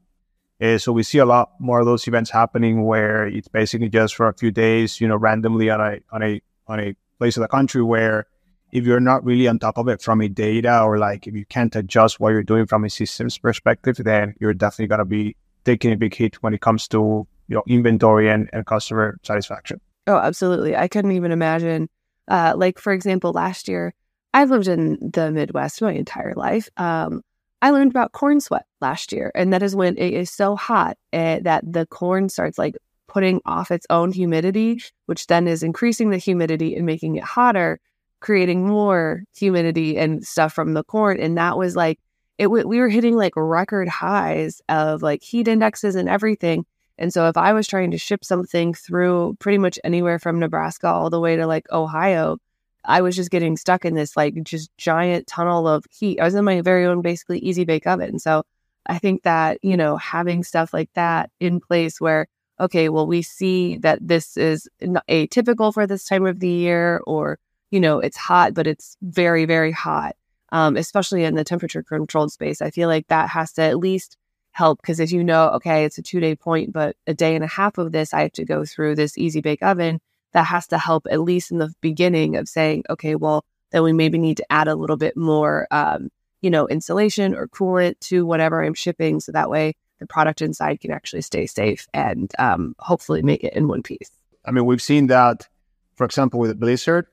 it. 0.60 0.76
Uh, 0.76 0.78
so 0.78 0.94
we 0.94 1.04
see 1.04 1.18
a 1.18 1.26
lot 1.26 1.52
more 1.60 1.82
of 1.82 1.86
those 1.86 2.08
events 2.08 2.32
happening 2.32 2.86
where 2.86 3.28
it's 3.28 3.50
basically 3.50 3.90
just 3.90 4.16
for 4.16 4.30
a 4.30 4.34
few 4.34 4.50
days, 4.50 5.02
you 5.02 5.08
know, 5.10 5.18
randomly 5.18 5.70
on 5.70 5.82
a 5.82 6.00
on 6.14 6.24
a 6.24 6.42
on 6.68 6.80
a 6.80 6.96
place 7.18 7.36
of 7.36 7.42
the 7.42 7.50
country 7.50 7.84
where 7.84 8.26
if 8.72 8.86
you're 8.86 9.02
not 9.02 9.26
really 9.26 9.50
on 9.50 9.60
top 9.60 9.78
of 9.78 9.90
it 9.90 10.02
from 10.02 10.22
a 10.22 10.30
data 10.30 10.82
or 10.82 10.98
like 10.98 11.28
if 11.28 11.36
you 11.36 11.46
can't 11.46 11.76
adjust 11.76 12.22
what 12.22 12.30
you're 12.30 12.42
doing 12.42 12.66
from 12.66 12.86
a 12.86 12.90
systems 12.90 13.38
perspective, 13.38 13.98
then 13.98 14.34
you're 14.40 14.54
definitely 14.54 14.88
going 14.88 15.00
to 15.00 15.06
be 15.06 15.36
taking 15.66 15.92
a 15.92 15.98
big 15.98 16.14
hit 16.14 16.42
when 16.44 16.54
it 16.54 16.62
comes 16.62 16.88
to 16.90 17.28
you 17.48 17.56
know 17.56 17.64
inventory 17.68 18.30
and, 18.30 18.50
and 18.54 18.66
customer 18.66 19.18
satisfaction. 19.24 19.80
Oh, 20.08 20.18
absolutely. 20.18 20.76
I 20.76 20.88
couldn't 20.88 21.14
even 21.14 21.32
imagine. 21.32 21.90
Uh, 22.28 22.54
like 22.56 22.80
for 22.80 22.94
example, 22.94 23.32
last 23.32 23.68
year 23.68 23.94
I've 24.34 24.50
lived 24.50 24.68
in 24.68 24.98
the 25.02 25.32
Midwest 25.32 25.82
my 25.82 25.94
entire 25.94 26.34
life. 26.36 26.70
Um, 26.78 27.22
I 27.62 27.70
learned 27.70 27.92
about 27.92 28.12
corn 28.12 28.42
sweat 28.42 28.66
last 28.82 29.14
year, 29.14 29.32
and 29.36 29.54
that 29.54 29.64
is 29.64 29.76
when 29.76 29.98
it 29.98 30.14
is 30.14 30.30
so 30.30 30.56
hot 30.56 30.98
uh, 31.14 31.40
that 31.44 31.64
the 31.72 31.86
corn 31.86 32.30
starts 32.30 32.58
like 32.58 32.76
putting 33.08 33.42
off 33.46 33.72
its 33.72 33.86
own 33.90 34.12
humidity, 34.12 34.82
which 35.06 35.28
then 35.28 35.48
is 35.48 35.64
increasing 35.64 36.10
the 36.10 36.18
humidity 36.18 36.76
and 36.76 36.86
making 36.86 37.16
it 37.16 37.24
hotter 37.24 37.80
creating 38.24 38.66
more 38.66 39.24
humidity 39.36 39.98
and 39.98 40.26
stuff 40.26 40.54
from 40.54 40.74
the 40.74 40.84
corn. 40.84 41.20
And 41.20 41.38
that 41.38 41.58
was 41.58 41.76
like, 41.76 42.00
it 42.38 42.46
w- 42.46 42.68
we 42.68 42.80
were 42.80 42.90
hitting 42.90 43.16
like 43.16 43.34
record 43.36 43.88
highs 43.88 44.62
of 44.70 45.02
like 45.02 45.24
heat 45.24 45.48
indexes 45.48 45.96
and 45.96 46.10
everything. 46.10 46.66
And 46.98 47.12
so 47.14 47.28
if 47.28 47.38
I 47.38 47.54
was 47.54 47.68
trying 47.68 47.92
to 47.92 47.98
ship 47.98 48.24
something 48.24 48.74
through 48.74 49.36
pretty 49.40 49.58
much 49.58 49.80
anywhere 49.84 50.20
from 50.20 50.40
Nebraska 50.40 50.88
all 50.88 51.10
the 51.10 51.20
way 51.20 51.36
to 51.36 51.48
like 51.48 51.72
Ohio, 51.72 52.38
I 52.86 53.02
was 53.02 53.16
just 53.16 53.32
getting 53.32 53.58
stuck 53.58 53.86
in 53.86 53.96
this 53.96 54.16
like 54.18 54.36
just 54.44 54.76
giant 54.78 55.28
tunnel 55.28 55.68
of 55.68 55.86
heat. 55.90 56.20
I 56.20 56.26
was 56.26 56.36
in 56.36 56.46
my 56.46 56.62
very 56.62 56.86
own 56.86 57.02
basically 57.02 57.40
easy 57.40 57.66
bake 57.66 57.88
oven. 57.88 58.20
So 58.20 58.44
I 58.86 59.00
think 59.00 59.24
that, 59.24 59.60
you 59.64 59.78
know, 59.78 59.98
having 59.98 60.44
stuff 60.44 60.74
like 60.74 60.90
that 60.94 61.32
in 61.40 61.60
place 61.60 62.02
where, 62.02 62.28
okay, 62.60 62.90
well, 62.90 63.08
we 63.08 63.22
see 63.22 63.78
that 63.78 64.00
this 64.02 64.38
is 64.38 64.68
atypical 64.82 65.74
for 65.74 65.88
this 65.88 66.06
time 66.06 66.26
of 66.26 66.40
the 66.40 66.50
year 66.50 67.02
or 67.08 67.40
you 67.74 67.80
know, 67.80 67.98
it's 67.98 68.18
hot, 68.18 68.54
but 68.54 68.68
it's 68.68 68.98
very, 69.02 69.46
very 69.46 69.72
hot, 69.72 70.16
um, 70.54 70.78
especially 70.78 71.24
in 71.26 71.34
the 71.34 71.44
temperature 71.44 71.84
controlled 71.84 72.32
space. 72.32 72.62
I 72.62 72.70
feel 72.70 72.88
like 72.88 73.08
that 73.08 73.28
has 73.30 73.52
to 73.54 73.64
at 73.64 73.80
least 73.80 74.16
help 74.52 74.80
because 74.80 75.00
if 75.00 75.12
you 75.12 75.24
know, 75.24 75.50
okay, 75.50 75.84
it's 75.84 75.98
a 75.98 76.04
two 76.04 76.20
day 76.20 76.36
point, 76.36 76.72
but 76.72 76.96
a 77.08 77.14
day 77.14 77.36
and 77.36 77.44
a 77.44 77.48
half 77.48 77.80
of 77.80 77.92
this, 77.92 78.14
I 78.14 78.22
have 78.22 78.34
to 78.34 78.46
go 78.46 78.64
through 78.64 78.96
this 78.96 79.18
easy 79.18 79.42
bake 79.42 79.64
oven, 79.64 80.00
that 80.34 80.46
has 80.46 80.68
to 80.68 80.78
help 80.78 81.08
at 81.10 81.22
least 81.22 81.52
in 81.52 81.58
the 81.58 81.74
beginning 81.82 82.36
of 82.36 82.48
saying, 82.48 82.84
okay, 82.90 83.16
well, 83.16 83.44
then 83.72 83.82
we 83.82 83.94
maybe 83.94 84.20
need 84.20 84.38
to 84.38 84.52
add 84.52 84.68
a 84.68 84.76
little 84.76 84.96
bit 84.96 85.18
more, 85.18 85.68
um, 85.72 86.10
you 86.42 86.52
know, 86.52 86.68
insulation 86.68 87.34
or 87.34 87.48
coolant 87.48 88.00
to 88.02 88.24
whatever 88.26 88.64
I'm 88.64 88.76
shipping. 88.76 89.20
So 89.20 89.32
that 89.32 89.50
way 89.50 89.74
the 90.00 90.06
product 90.06 90.42
inside 90.42 90.82
can 90.82 90.92
actually 90.92 91.22
stay 91.24 91.48
safe 91.48 91.88
and 91.96 92.32
um, 92.38 92.76
hopefully 92.78 93.24
make 93.24 93.44
it 93.44 93.54
in 93.54 93.68
one 93.68 93.82
piece. 93.82 94.12
I 94.46 94.52
mean, 94.52 94.66
we've 94.66 94.82
seen 94.82 95.08
that, 95.08 95.48
for 95.96 96.06
example, 96.06 96.40
with 96.40 96.52
a 96.52 96.56
Blizzard, 96.56 97.08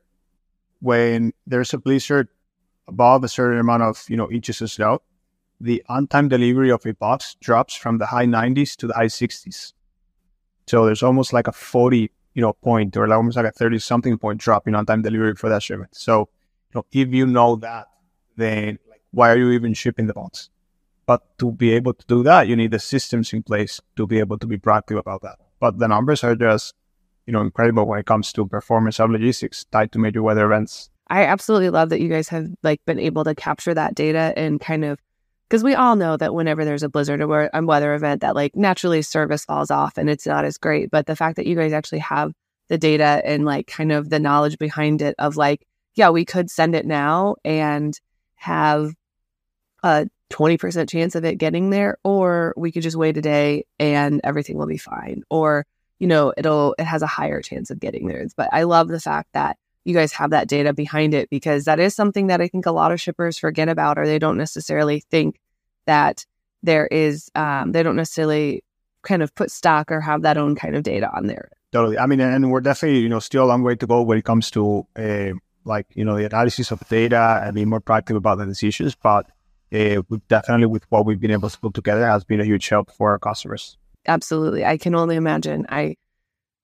when 0.80 1.32
there's 1.46 1.72
a 1.72 1.78
blizzard 1.78 2.28
above 2.90 3.24
a 3.24 3.28
certain 3.28 3.58
amount 3.58 3.82
of 3.82 4.04
you 4.08 4.16
know 4.16 4.30
inches 4.30 4.60
of 4.60 4.70
snow, 4.70 5.00
the 5.60 5.82
on-time 5.88 6.28
delivery 6.28 6.70
of 6.70 6.84
a 6.86 6.94
box 6.94 7.36
drops 7.40 7.74
from 7.74 7.98
the 7.98 8.06
high 8.06 8.26
90s 8.26 8.76
to 8.76 8.86
the 8.86 8.94
high 8.94 9.06
60s. 9.06 9.72
So 10.66 10.84
there's 10.86 11.02
almost 11.02 11.32
like 11.32 11.46
a 11.46 11.52
40 11.52 12.10
you 12.34 12.42
know 12.42 12.52
point 12.52 12.96
or 12.96 13.12
almost 13.12 13.36
like 13.36 13.46
a 13.46 13.52
30 13.52 13.78
something 13.78 14.18
point 14.18 14.40
drop 14.40 14.68
in 14.68 14.74
on-time 14.74 15.02
delivery 15.02 15.34
for 15.34 15.48
that 15.48 15.62
shipment. 15.62 15.94
So 15.94 16.28
you 16.70 16.74
know 16.76 16.86
if 16.92 17.08
you 17.08 17.26
know 17.26 17.56
that, 17.56 17.86
then 18.36 18.78
like 18.88 19.02
why 19.10 19.30
are 19.30 19.38
you 19.38 19.50
even 19.50 19.74
shipping 19.74 20.06
the 20.06 20.14
box? 20.14 20.50
But 21.06 21.22
to 21.38 21.50
be 21.50 21.72
able 21.72 21.94
to 21.94 22.06
do 22.06 22.22
that, 22.22 22.46
you 22.46 22.54
need 22.54 22.70
the 22.70 22.78
systems 22.78 23.32
in 23.32 23.42
place 23.42 23.80
to 23.96 24.06
be 24.06 24.20
able 24.20 24.38
to 24.38 24.46
be 24.46 24.58
proactive 24.58 24.98
about 24.98 25.22
that. 25.22 25.38
But 25.58 25.78
the 25.78 25.88
numbers 25.88 26.22
are 26.24 26.36
just 26.36 26.74
you 27.26 27.32
know 27.32 27.40
incredible 27.40 27.86
when 27.86 28.00
it 28.00 28.06
comes 28.06 28.32
to 28.32 28.46
performance 28.46 28.98
of 29.00 29.10
logistics 29.10 29.64
tied 29.64 29.92
to 29.92 29.98
major 29.98 30.22
weather 30.22 30.46
events. 30.46 30.90
I 31.10 31.24
absolutely 31.24 31.70
love 31.70 31.88
that 31.88 32.00
you 32.00 32.08
guys 32.08 32.28
have 32.28 32.46
like 32.62 32.80
been 32.86 33.00
able 33.00 33.24
to 33.24 33.34
capture 33.34 33.74
that 33.74 33.96
data 33.96 34.32
and 34.36 34.60
kind 34.60 34.84
of 34.84 34.98
because 35.48 35.64
we 35.64 35.74
all 35.74 35.96
know 35.96 36.16
that 36.16 36.32
whenever 36.32 36.64
there's 36.64 36.84
a 36.84 36.88
blizzard 36.88 37.20
or 37.20 37.50
a 37.52 37.64
weather 37.64 37.92
event 37.94 38.20
that 38.20 38.36
like 38.36 38.54
naturally 38.54 39.02
service 39.02 39.44
falls 39.44 39.72
off 39.72 39.98
and 39.98 40.08
it's 40.08 40.26
not 40.26 40.44
as 40.44 40.56
great 40.56 40.90
but 40.90 41.06
the 41.06 41.16
fact 41.16 41.36
that 41.36 41.46
you 41.46 41.56
guys 41.56 41.72
actually 41.72 41.98
have 41.98 42.32
the 42.68 42.78
data 42.78 43.20
and 43.24 43.44
like 43.44 43.66
kind 43.66 43.90
of 43.90 44.08
the 44.08 44.20
knowledge 44.20 44.56
behind 44.58 45.02
it 45.02 45.16
of 45.18 45.36
like 45.36 45.66
yeah 45.96 46.10
we 46.10 46.24
could 46.24 46.48
send 46.48 46.76
it 46.76 46.86
now 46.86 47.34
and 47.44 48.00
have 48.36 48.94
a 49.82 50.06
20% 50.30 50.88
chance 50.88 51.16
of 51.16 51.24
it 51.24 51.38
getting 51.38 51.70
there 51.70 51.98
or 52.04 52.54
we 52.56 52.70
could 52.70 52.84
just 52.84 52.96
wait 52.96 53.16
a 53.16 53.20
day 53.20 53.64
and 53.80 54.20
everything 54.22 54.56
will 54.56 54.66
be 54.66 54.78
fine 54.78 55.24
or 55.28 55.66
you 55.98 56.06
know 56.06 56.32
it'll 56.36 56.76
it 56.78 56.84
has 56.84 57.02
a 57.02 57.08
higher 57.08 57.42
chance 57.42 57.70
of 57.70 57.80
getting 57.80 58.06
there. 58.06 58.24
But 58.36 58.50
i 58.52 58.62
love 58.62 58.86
the 58.86 59.00
fact 59.00 59.30
that 59.32 59.56
you 59.84 59.94
guys 59.94 60.12
have 60.12 60.30
that 60.30 60.48
data 60.48 60.72
behind 60.72 61.14
it 61.14 61.30
because 61.30 61.64
that 61.64 61.80
is 61.80 61.94
something 61.94 62.26
that 62.26 62.40
I 62.40 62.48
think 62.48 62.66
a 62.66 62.72
lot 62.72 62.92
of 62.92 63.00
shippers 63.00 63.38
forget 63.38 63.68
about 63.68 63.98
or 63.98 64.06
they 64.06 64.18
don't 64.18 64.36
necessarily 64.36 65.00
think 65.10 65.40
that 65.86 66.24
there 66.62 66.86
is 66.86 67.30
um, 67.34 67.72
they 67.72 67.82
don't 67.82 67.96
necessarily 67.96 68.62
kind 69.02 69.22
of 69.22 69.34
put 69.34 69.50
stock 69.50 69.90
or 69.90 70.00
have 70.00 70.22
that 70.22 70.36
own 70.36 70.54
kind 70.54 70.76
of 70.76 70.82
data 70.82 71.10
on 71.14 71.26
there. 71.26 71.50
Totally. 71.72 71.98
I 71.98 72.06
mean, 72.06 72.20
and 72.20 72.50
we're 72.50 72.60
definitely 72.60 73.00
you 73.00 73.08
know 73.08 73.20
still 73.20 73.44
a 73.44 73.46
long 73.46 73.62
way 73.62 73.76
to 73.76 73.86
go 73.86 74.02
when 74.02 74.18
it 74.18 74.24
comes 74.24 74.50
to 74.52 74.86
uh, 74.96 75.32
like 75.64 75.86
you 75.94 76.04
know 76.04 76.16
the 76.16 76.26
analysis 76.26 76.70
of 76.70 76.86
data 76.88 77.42
and 77.44 77.54
being 77.54 77.68
more 77.68 77.80
proactive 77.80 78.16
about 78.16 78.38
the 78.38 78.46
decisions. 78.46 78.94
But 78.94 79.26
uh, 79.72 80.02
definitely 80.28 80.66
with 80.66 80.84
what 80.90 81.06
we've 81.06 81.20
been 81.20 81.30
able 81.30 81.48
to 81.48 81.58
put 81.58 81.74
together 81.74 82.06
has 82.06 82.24
been 82.24 82.40
a 82.40 82.44
huge 82.44 82.68
help 82.68 82.90
for 82.90 83.10
our 83.10 83.18
customers. 83.18 83.78
Absolutely, 84.06 84.64
I 84.64 84.76
can 84.76 84.94
only 84.94 85.16
imagine. 85.16 85.66
I 85.68 85.96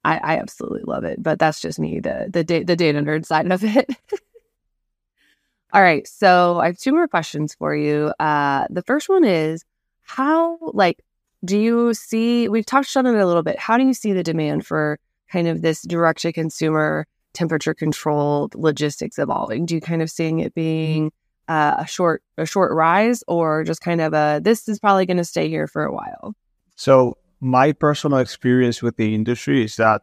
I, 0.07 0.19
I 0.19 0.39
absolutely 0.39 0.83
love 0.87 1.03
it, 1.03 1.21
but 1.21 1.41
that's 1.41 1.61
just 1.61 1.81
me, 1.81 1.99
the 1.99 2.29
the 2.31 2.45
da- 2.45 2.63
the 2.63 2.77
data 2.77 3.01
nerd 3.01 3.27
side 3.27 3.51
of 3.51 3.65
it. 3.65 3.91
All 5.73 5.83
right, 5.83 6.07
so 6.07 6.61
I 6.61 6.67
have 6.67 6.79
two 6.79 6.93
more 6.93 7.09
questions 7.09 7.55
for 7.55 7.75
you. 7.75 8.13
Uh, 8.21 8.67
the 8.71 8.83
first 8.83 9.09
one 9.09 9.25
is 9.25 9.65
how 10.03 10.59
like 10.61 11.03
do 11.45 11.59
you 11.59 11.93
see? 11.93 12.49
We've 12.49 12.65
touched 12.65 12.97
on 12.97 13.05
it 13.07 13.17
a 13.17 13.27
little 13.27 13.43
bit. 13.43 13.59
How 13.59 13.77
do 13.77 13.85
you 13.85 13.95
see 13.95 14.13
the 14.13 14.23
demand 14.23 14.65
for 14.65 14.99
kind 15.31 15.49
of 15.49 15.63
this 15.63 15.83
direct 15.83 16.23
to 16.23 16.33
consumer 16.33 17.07
temperature 17.33 17.75
controlled 17.75 18.55
logistics 18.55 19.19
evolving? 19.19 19.67
Do 19.67 19.75
you 19.75 19.81
kind 19.81 20.03
of 20.03 20.11
seeing 20.11 20.39
it 20.39 20.55
being 20.55 21.11
uh, 21.49 21.77
a 21.79 21.87
short 21.87 22.23
a 22.39 22.47
short 22.47 22.73
rise, 22.73 23.25
or 23.27 23.65
just 23.65 23.81
kind 23.81 24.01
of 24.01 24.15
a 24.15 24.41
this 24.41 24.69
is 24.69 24.79
probably 24.79 25.05
going 25.05 25.17
to 25.17 25.25
stay 25.25 25.49
here 25.49 25.67
for 25.67 25.85
a 25.85 25.93
while? 25.93 26.37
So 26.77 27.19
my 27.41 27.73
personal 27.73 28.19
experience 28.19 28.83
with 28.83 28.97
the 28.97 29.15
industry 29.15 29.65
is 29.65 29.77
that 29.77 30.03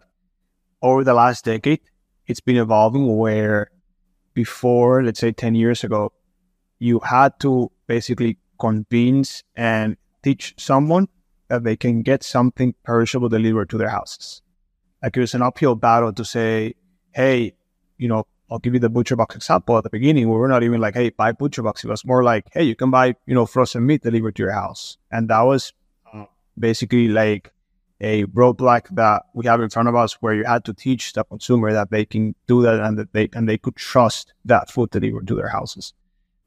over 0.82 1.04
the 1.04 1.14
last 1.14 1.46
decade, 1.46 1.82
it's 2.28 2.42
been 2.42 2.58
evolving 2.58 3.18
where 3.18 3.72
before, 4.34 5.04
let's 5.04 5.20
say 5.20 5.32
10 5.32 5.56
years 5.56 5.84
ago, 5.84 6.12
you 6.80 7.00
had 7.00 7.40
to 7.40 7.72
basically 7.88 8.38
convince 8.60 9.44
and 9.56 9.98
teach 10.24 10.54
someone 10.58 11.08
that 11.48 11.64
they 11.64 11.76
can 11.76 12.02
get 12.02 12.24
something 12.24 12.74
perishable 12.84 13.30
delivered 13.30 13.70
to 13.70 13.78
their 13.78 13.90
houses. 13.90 14.42
Like 15.02 15.18
it 15.18 15.20
was 15.20 15.34
an 15.34 15.42
uphill 15.42 15.76
battle 15.76 16.14
to 16.14 16.26
say, 16.26 16.76
hey, 17.12 17.54
you 17.98 18.08
know, 18.08 18.26
I'll 18.50 18.60
give 18.60 18.74
you 18.74 18.80
the 18.80 18.90
ButcherBox 18.90 19.36
example 19.36 19.78
at 19.78 19.84
the 19.84 19.90
beginning. 19.90 20.30
We 20.30 20.36
were 20.36 20.48
not 20.48 20.64
even 20.64 20.80
like, 20.80 20.94
hey, 20.94 21.10
buy 21.10 21.32
ButcherBox. 21.32 21.84
It 21.84 21.90
was 21.90 22.06
more 22.06 22.24
like, 22.24 22.46
hey, 22.54 22.64
you 22.64 22.76
can 22.76 22.92
buy, 22.92 23.16
you 23.26 23.34
know, 23.34 23.46
frozen 23.46 23.86
meat 23.86 24.04
delivered 24.04 24.36
to 24.36 24.44
your 24.44 24.52
house. 24.52 24.98
And 25.12 25.30
that 25.30 25.42
was 25.42 25.74
basically 26.58 27.08
like 27.08 27.52
a 28.02 28.26
roadblock 28.26 28.88
that 28.96 29.24
we 29.34 29.46
have 29.46 29.62
in 29.62 29.70
front 29.70 29.88
of 29.88 29.96
us 29.96 30.14
where 30.22 30.34
you 30.34 30.44
had 30.44 30.66
to 30.66 30.74
teach 30.74 31.14
the 31.14 31.24
consumer 31.24 31.72
that 31.72 31.90
they 31.90 32.06
can 32.06 32.36
do 32.48 32.62
that 32.62 32.80
and 32.80 32.98
that 32.98 33.14
they 33.14 33.30
and 33.34 33.48
they 33.48 33.58
could 33.58 33.76
trust 33.76 34.34
that 34.46 34.70
food 34.70 34.90
delivered 34.90 35.28
to 35.28 35.36
their 35.36 35.48
houses. 35.48 35.94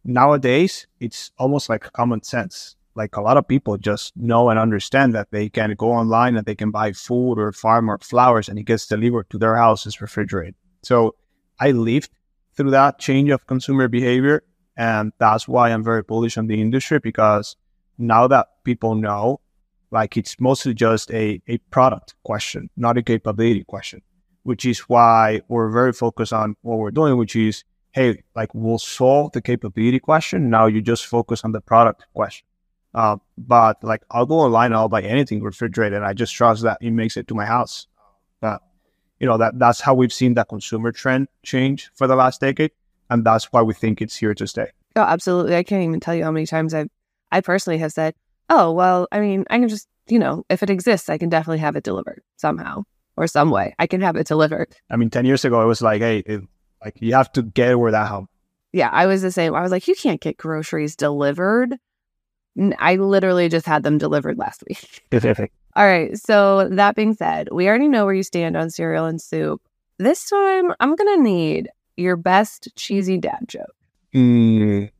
Nowadays, 0.04 0.86
it's 1.00 1.30
almost 1.38 1.68
like 1.68 1.92
common 1.92 2.22
sense. 2.22 2.76
Like 2.94 3.16
a 3.16 3.20
lot 3.20 3.36
of 3.36 3.48
people 3.48 3.76
just 3.76 4.16
know 4.16 4.50
and 4.50 4.58
understand 4.58 5.14
that 5.14 5.30
they 5.30 5.48
can 5.48 5.74
go 5.74 5.92
online 5.92 6.36
and 6.36 6.46
they 6.46 6.54
can 6.54 6.70
buy 6.70 6.92
food 6.92 7.38
or 7.38 7.52
farm 7.52 7.90
or 7.90 7.98
flowers 7.98 8.48
and 8.48 8.58
it 8.58 8.64
gets 8.64 8.86
delivered 8.86 9.28
to 9.30 9.38
their 9.38 9.56
houses 9.56 10.00
refrigerated. 10.00 10.54
So 10.82 11.14
I 11.58 11.72
lived 11.72 12.10
through 12.54 12.70
that 12.70 12.98
change 12.98 13.30
of 13.30 13.46
consumer 13.46 13.88
behavior. 13.88 14.42
And 14.76 15.12
that's 15.18 15.48
why 15.48 15.70
I'm 15.70 15.84
very 15.84 16.02
bullish 16.02 16.36
on 16.36 16.46
the 16.46 16.60
industry 16.60 16.98
because 16.98 17.56
now 17.98 18.28
that 18.28 18.46
people 18.64 18.94
know 18.94 19.40
like 19.90 20.16
it's 20.16 20.38
mostly 20.40 20.74
just 20.74 21.10
a, 21.12 21.40
a 21.48 21.58
product 21.70 22.14
question, 22.24 22.68
not 22.76 22.98
a 22.98 23.02
capability 23.02 23.64
question, 23.64 24.02
which 24.42 24.64
is 24.64 24.80
why 24.80 25.40
we're 25.48 25.70
very 25.70 25.92
focused 25.92 26.32
on 26.32 26.56
what 26.62 26.78
we're 26.78 26.90
doing, 26.90 27.16
which 27.16 27.36
is, 27.36 27.64
hey, 27.92 28.22
like 28.34 28.54
we'll 28.54 28.78
solve 28.78 29.32
the 29.32 29.42
capability 29.42 29.98
question. 29.98 30.50
Now 30.50 30.66
you 30.66 30.82
just 30.82 31.06
focus 31.06 31.44
on 31.44 31.52
the 31.52 31.60
product 31.60 32.06
question. 32.14 32.46
Uh, 32.94 33.18
but 33.36 33.82
like 33.84 34.02
I'll 34.10 34.26
go 34.26 34.40
online, 34.40 34.72
I'll 34.72 34.88
buy 34.88 35.02
anything 35.02 35.42
refrigerated. 35.42 36.02
I 36.02 36.14
just 36.14 36.34
trust 36.34 36.62
that 36.62 36.78
it 36.80 36.92
makes 36.92 37.16
it 37.16 37.28
to 37.28 37.34
my 37.34 37.44
house. 37.44 37.86
But 38.40 38.62
you 39.20 39.26
know 39.26 39.38
that 39.38 39.58
that's 39.58 39.80
how 39.80 39.94
we've 39.94 40.12
seen 40.12 40.34
that 40.34 40.48
consumer 40.48 40.92
trend 40.92 41.28
change 41.42 41.90
for 41.94 42.06
the 42.06 42.16
last 42.16 42.40
decade, 42.40 42.70
and 43.10 43.24
that's 43.24 43.52
why 43.52 43.62
we 43.62 43.74
think 43.74 44.00
it's 44.00 44.16
here 44.16 44.34
to 44.34 44.46
stay. 44.46 44.70
Oh, 44.94 45.02
absolutely! 45.02 45.56
I 45.56 45.62
can't 45.62 45.82
even 45.82 46.00
tell 46.00 46.14
you 46.14 46.24
how 46.24 46.30
many 46.30 46.46
times 46.46 46.72
I've 46.72 46.88
I 47.32 47.40
personally 47.40 47.78
have 47.78 47.92
said, 47.92 48.14
oh, 48.48 48.72
well, 48.72 49.08
I 49.12 49.20
mean, 49.20 49.44
I 49.50 49.58
can 49.58 49.68
just, 49.68 49.88
you 50.08 50.18
know, 50.18 50.44
if 50.48 50.62
it 50.62 50.70
exists, 50.70 51.08
I 51.08 51.18
can 51.18 51.28
definitely 51.28 51.58
have 51.58 51.76
it 51.76 51.84
delivered 51.84 52.22
somehow 52.36 52.84
or 53.16 53.26
some 53.26 53.50
way. 53.50 53.74
I 53.78 53.86
can 53.86 54.00
have 54.00 54.16
it 54.16 54.26
delivered. 54.26 54.74
I 54.90 54.96
mean, 54.96 55.10
10 55.10 55.24
years 55.24 55.44
ago, 55.44 55.62
it 55.62 55.66
was 55.66 55.82
like, 55.82 56.00
hey, 56.00 56.18
it, 56.18 56.42
like 56.84 56.96
you 57.00 57.14
have 57.14 57.32
to 57.32 57.42
get 57.42 57.70
it 57.70 57.76
where 57.76 57.92
that 57.92 58.08
help. 58.08 58.26
Yeah, 58.72 58.90
I 58.92 59.06
was 59.06 59.22
the 59.22 59.32
same. 59.32 59.54
I 59.54 59.62
was 59.62 59.70
like, 59.70 59.88
you 59.88 59.94
can't 59.94 60.20
get 60.20 60.36
groceries 60.36 60.96
delivered. 60.96 61.76
I 62.78 62.96
literally 62.96 63.48
just 63.48 63.66
had 63.66 63.82
them 63.82 63.98
delivered 63.98 64.38
last 64.38 64.62
week. 64.68 65.02
All 65.76 65.86
right. 65.86 66.16
So 66.16 66.68
that 66.70 66.96
being 66.96 67.14
said, 67.14 67.48
we 67.52 67.68
already 67.68 67.88
know 67.88 68.04
where 68.04 68.14
you 68.14 68.22
stand 68.22 68.56
on 68.56 68.70
cereal 68.70 69.06
and 69.06 69.20
soup. 69.20 69.62
This 69.98 70.28
time, 70.28 70.72
I'm 70.80 70.94
going 70.94 71.16
to 71.16 71.22
need 71.22 71.68
your 71.96 72.16
best 72.16 72.68
cheesy 72.76 73.18
dad 73.18 73.44
joke. 73.46 73.74
Mm, 74.14 74.90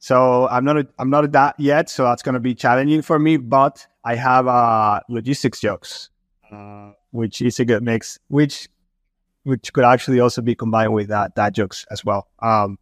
so 0.00 0.48
I'm 0.48 0.64
not 0.64 0.78
a, 0.78 0.88
I'm 0.98 1.10
not 1.10 1.24
a 1.24 1.28
that 1.28 1.60
yet, 1.60 1.90
so 1.90 2.04
that's 2.04 2.22
going 2.22 2.32
to 2.32 2.40
be 2.40 2.54
challenging 2.54 3.02
for 3.02 3.18
me. 3.18 3.36
But 3.36 3.86
I 4.02 4.14
have 4.16 4.48
uh, 4.48 5.00
logistics 5.10 5.60
jokes, 5.60 6.08
uh, 6.50 6.92
which 7.10 7.42
is 7.42 7.60
a 7.60 7.66
good 7.66 7.82
mix, 7.82 8.18
which 8.28 8.68
which 9.42 9.72
could 9.74 9.84
actually 9.84 10.18
also 10.18 10.40
be 10.40 10.54
combined 10.54 10.94
with 10.94 11.08
that 11.08 11.34
that 11.34 11.54
jokes 11.54 11.84
as 11.90 12.02
well. 12.02 12.28
Um, 12.40 12.78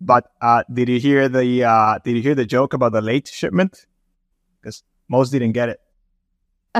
but 0.00 0.28
uh, 0.40 0.62
did 0.72 0.88
you 0.88 1.00
hear 1.00 1.28
the 1.28 1.64
uh, 1.64 1.98
did 2.04 2.14
you 2.14 2.22
hear 2.22 2.36
the 2.36 2.46
joke 2.46 2.74
about 2.74 2.92
the 2.92 3.02
late 3.02 3.26
shipment? 3.26 3.84
Because 4.60 4.84
most 5.08 5.30
didn't 5.30 5.52
get 5.52 5.68
it. 5.68 5.80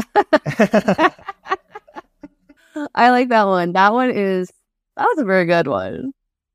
I 2.94 3.10
like 3.10 3.30
that 3.30 3.48
one. 3.48 3.72
That 3.72 3.92
one 3.92 4.12
is 4.12 4.52
that 4.96 5.06
was 5.06 5.18
a 5.18 5.24
very 5.24 5.46
good 5.46 5.66
one. 5.66 6.12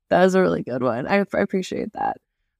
That 0.08 0.24
was 0.24 0.34
a 0.34 0.40
really 0.40 0.62
good 0.62 0.82
one. 0.82 1.06
I, 1.06 1.16
I 1.16 1.40
appreciate 1.40 1.92
that. 1.92 2.16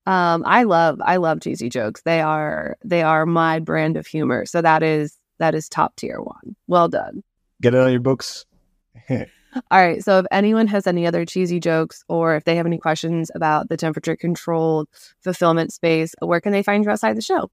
Um, 0.09 0.43
I 0.47 0.63
love 0.63 1.03
I 1.05 1.19
love 1.19 1.43
cheesy 1.43 1.69
jokes. 1.69 2.01
They 2.01 2.23
are 2.23 2.79
they 2.83 3.03
are 3.03 3.27
my 3.27 3.59
brand 3.59 3.99
of 3.99 4.07
humor. 4.07 4.47
So 4.47 4.63
that 4.63 4.83
is 4.83 5.19
that 5.39 5.55
is 5.55 5.69
top 5.69 5.97
tier 5.97 6.23
one. 6.23 6.57
Well 6.67 6.89
done. 6.89 7.23
Get 7.61 7.75
it 7.75 7.81
on 7.81 7.91
your 7.91 8.01
books. 8.01 8.47
All 9.11 9.27
right. 9.71 10.03
So 10.03 10.21
if 10.21 10.27
anyone 10.31 10.67
has 10.69 10.87
any 10.87 11.07
other 11.07 11.27
cheesy 11.27 11.61
jokes 11.61 12.05
or 12.09 12.37
if 12.37 12.45
they 12.45 12.57
have 12.57 12.65
any 12.65 12.79
questions 12.79 13.31
about 13.35 13.69
the 13.69 13.77
temperature 13.77 14.17
controlled 14.17 14.89
fulfillment 15.21 15.75
space, 15.75 16.15
where 16.21 16.41
can 16.41 16.53
they 16.53 16.63
find 16.63 16.85
you 16.85 16.91
outside 16.91 17.15
the 17.15 17.23
show? 17.23 17.51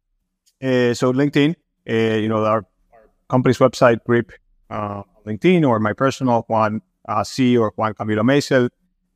Uh, 0.63 0.93
so 0.93 1.11
LinkedIn, 1.11 1.55
uh, 1.89 2.15
you 2.15 2.29
know, 2.29 2.45
our, 2.45 2.65
our, 2.93 3.09
company's 3.29 3.57
website, 3.57 4.01
Grip, 4.05 4.31
uh, 4.69 5.03
LinkedIn, 5.25 5.67
or 5.67 5.79
my 5.81 5.91
personal 5.91 6.45
Juan 6.47 6.81
uh, 7.09 7.23
C 7.25 7.57
or 7.57 7.73
Juan 7.75 7.93
Camilo 7.95 8.21
Meisel. 8.21 8.69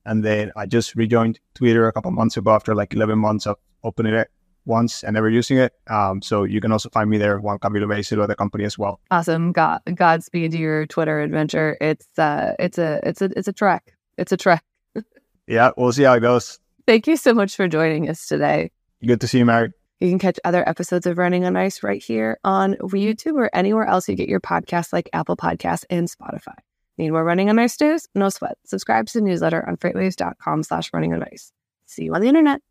And 0.05 0.23
then 0.23 0.51
I 0.55 0.65
just 0.65 0.95
rejoined 0.95 1.39
Twitter 1.53 1.88
a 1.88 1.93
couple 1.93 2.12
months 2.12 2.38
ago 2.38 2.51
after 2.51 2.73
like 2.73 2.93
11 2.93 3.19
months 3.19 3.45
of 3.45 3.57
opening 3.83 4.13
it 4.13 4.29
once 4.65 5.03
and 5.03 5.13
never 5.13 5.29
using 5.29 5.57
it. 5.57 5.73
Um, 5.88 6.21
so 6.21 6.43
you 6.43 6.62
can 6.62 6.71
also 6.71 6.89
find 6.89 7.09
me 7.09 7.17
there, 7.17 7.39
Juan 7.39 7.59
Camilo 7.59 8.17
or 8.17 8.27
the 8.27 8.35
company 8.35 8.63
as 8.63 8.77
well. 8.77 8.99
Awesome. 9.12 9.51
God, 9.51 9.81
Godspeed 9.93 10.51
to 10.51 10.57
your 10.57 10.85
Twitter 10.85 11.19
adventure. 11.19 11.77
It's 11.81 12.07
uh, 12.17 12.53
it's 12.59 12.77
a, 12.77 12.99
it's 13.03 13.21
a, 13.21 13.29
it's 13.35 13.47
a 13.47 13.53
trek. 13.53 13.95
It's 14.17 14.31
a 14.31 14.38
trek. 14.38 14.63
yeah, 15.47 15.71
we'll 15.77 15.91
see 15.91 16.03
how 16.03 16.13
it 16.13 16.21
goes. 16.21 16.59
Thank 16.88 17.07
you 17.07 17.17
so 17.17 17.33
much 17.33 17.55
for 17.55 17.67
joining 17.67 18.09
us 18.09 18.25
today. 18.25 18.71
Good 19.05 19.21
to 19.21 19.27
see 19.27 19.39
you, 19.39 19.45
Mary. 19.45 19.71
You 19.99 20.09
can 20.09 20.19
catch 20.19 20.39
other 20.45 20.67
episodes 20.67 21.05
of 21.05 21.17
Running 21.17 21.43
on 21.43 21.57
Ice 21.57 21.83
right 21.83 22.01
here 22.01 22.39
on 22.45 22.75
YouTube 22.75 23.33
or 23.33 23.49
anywhere 23.53 23.85
else 23.85 24.07
you 24.07 24.15
get 24.15 24.29
your 24.29 24.39
podcasts 24.39 24.93
like 24.93 25.09
Apple 25.12 25.35
Podcasts 25.35 25.83
and 25.89 26.09
Spotify. 26.09 26.55
Need 26.99 27.12
more 27.12 27.23
running 27.23 27.49
on 27.49 27.57
ice 27.57 27.79
news? 27.79 28.07
No 28.13 28.27
sweat. 28.27 28.57
Subscribe 28.65 29.07
to 29.07 29.19
the 29.19 29.21
newsletter 29.23 29.65
on 29.65 29.77
freightwaves.com 29.77 30.63
slash 30.63 30.91
running 30.93 31.13
on 31.13 31.23
ice. 31.23 31.53
See 31.85 32.03
you 32.03 32.13
on 32.13 32.19
the 32.19 32.27
internet. 32.27 32.62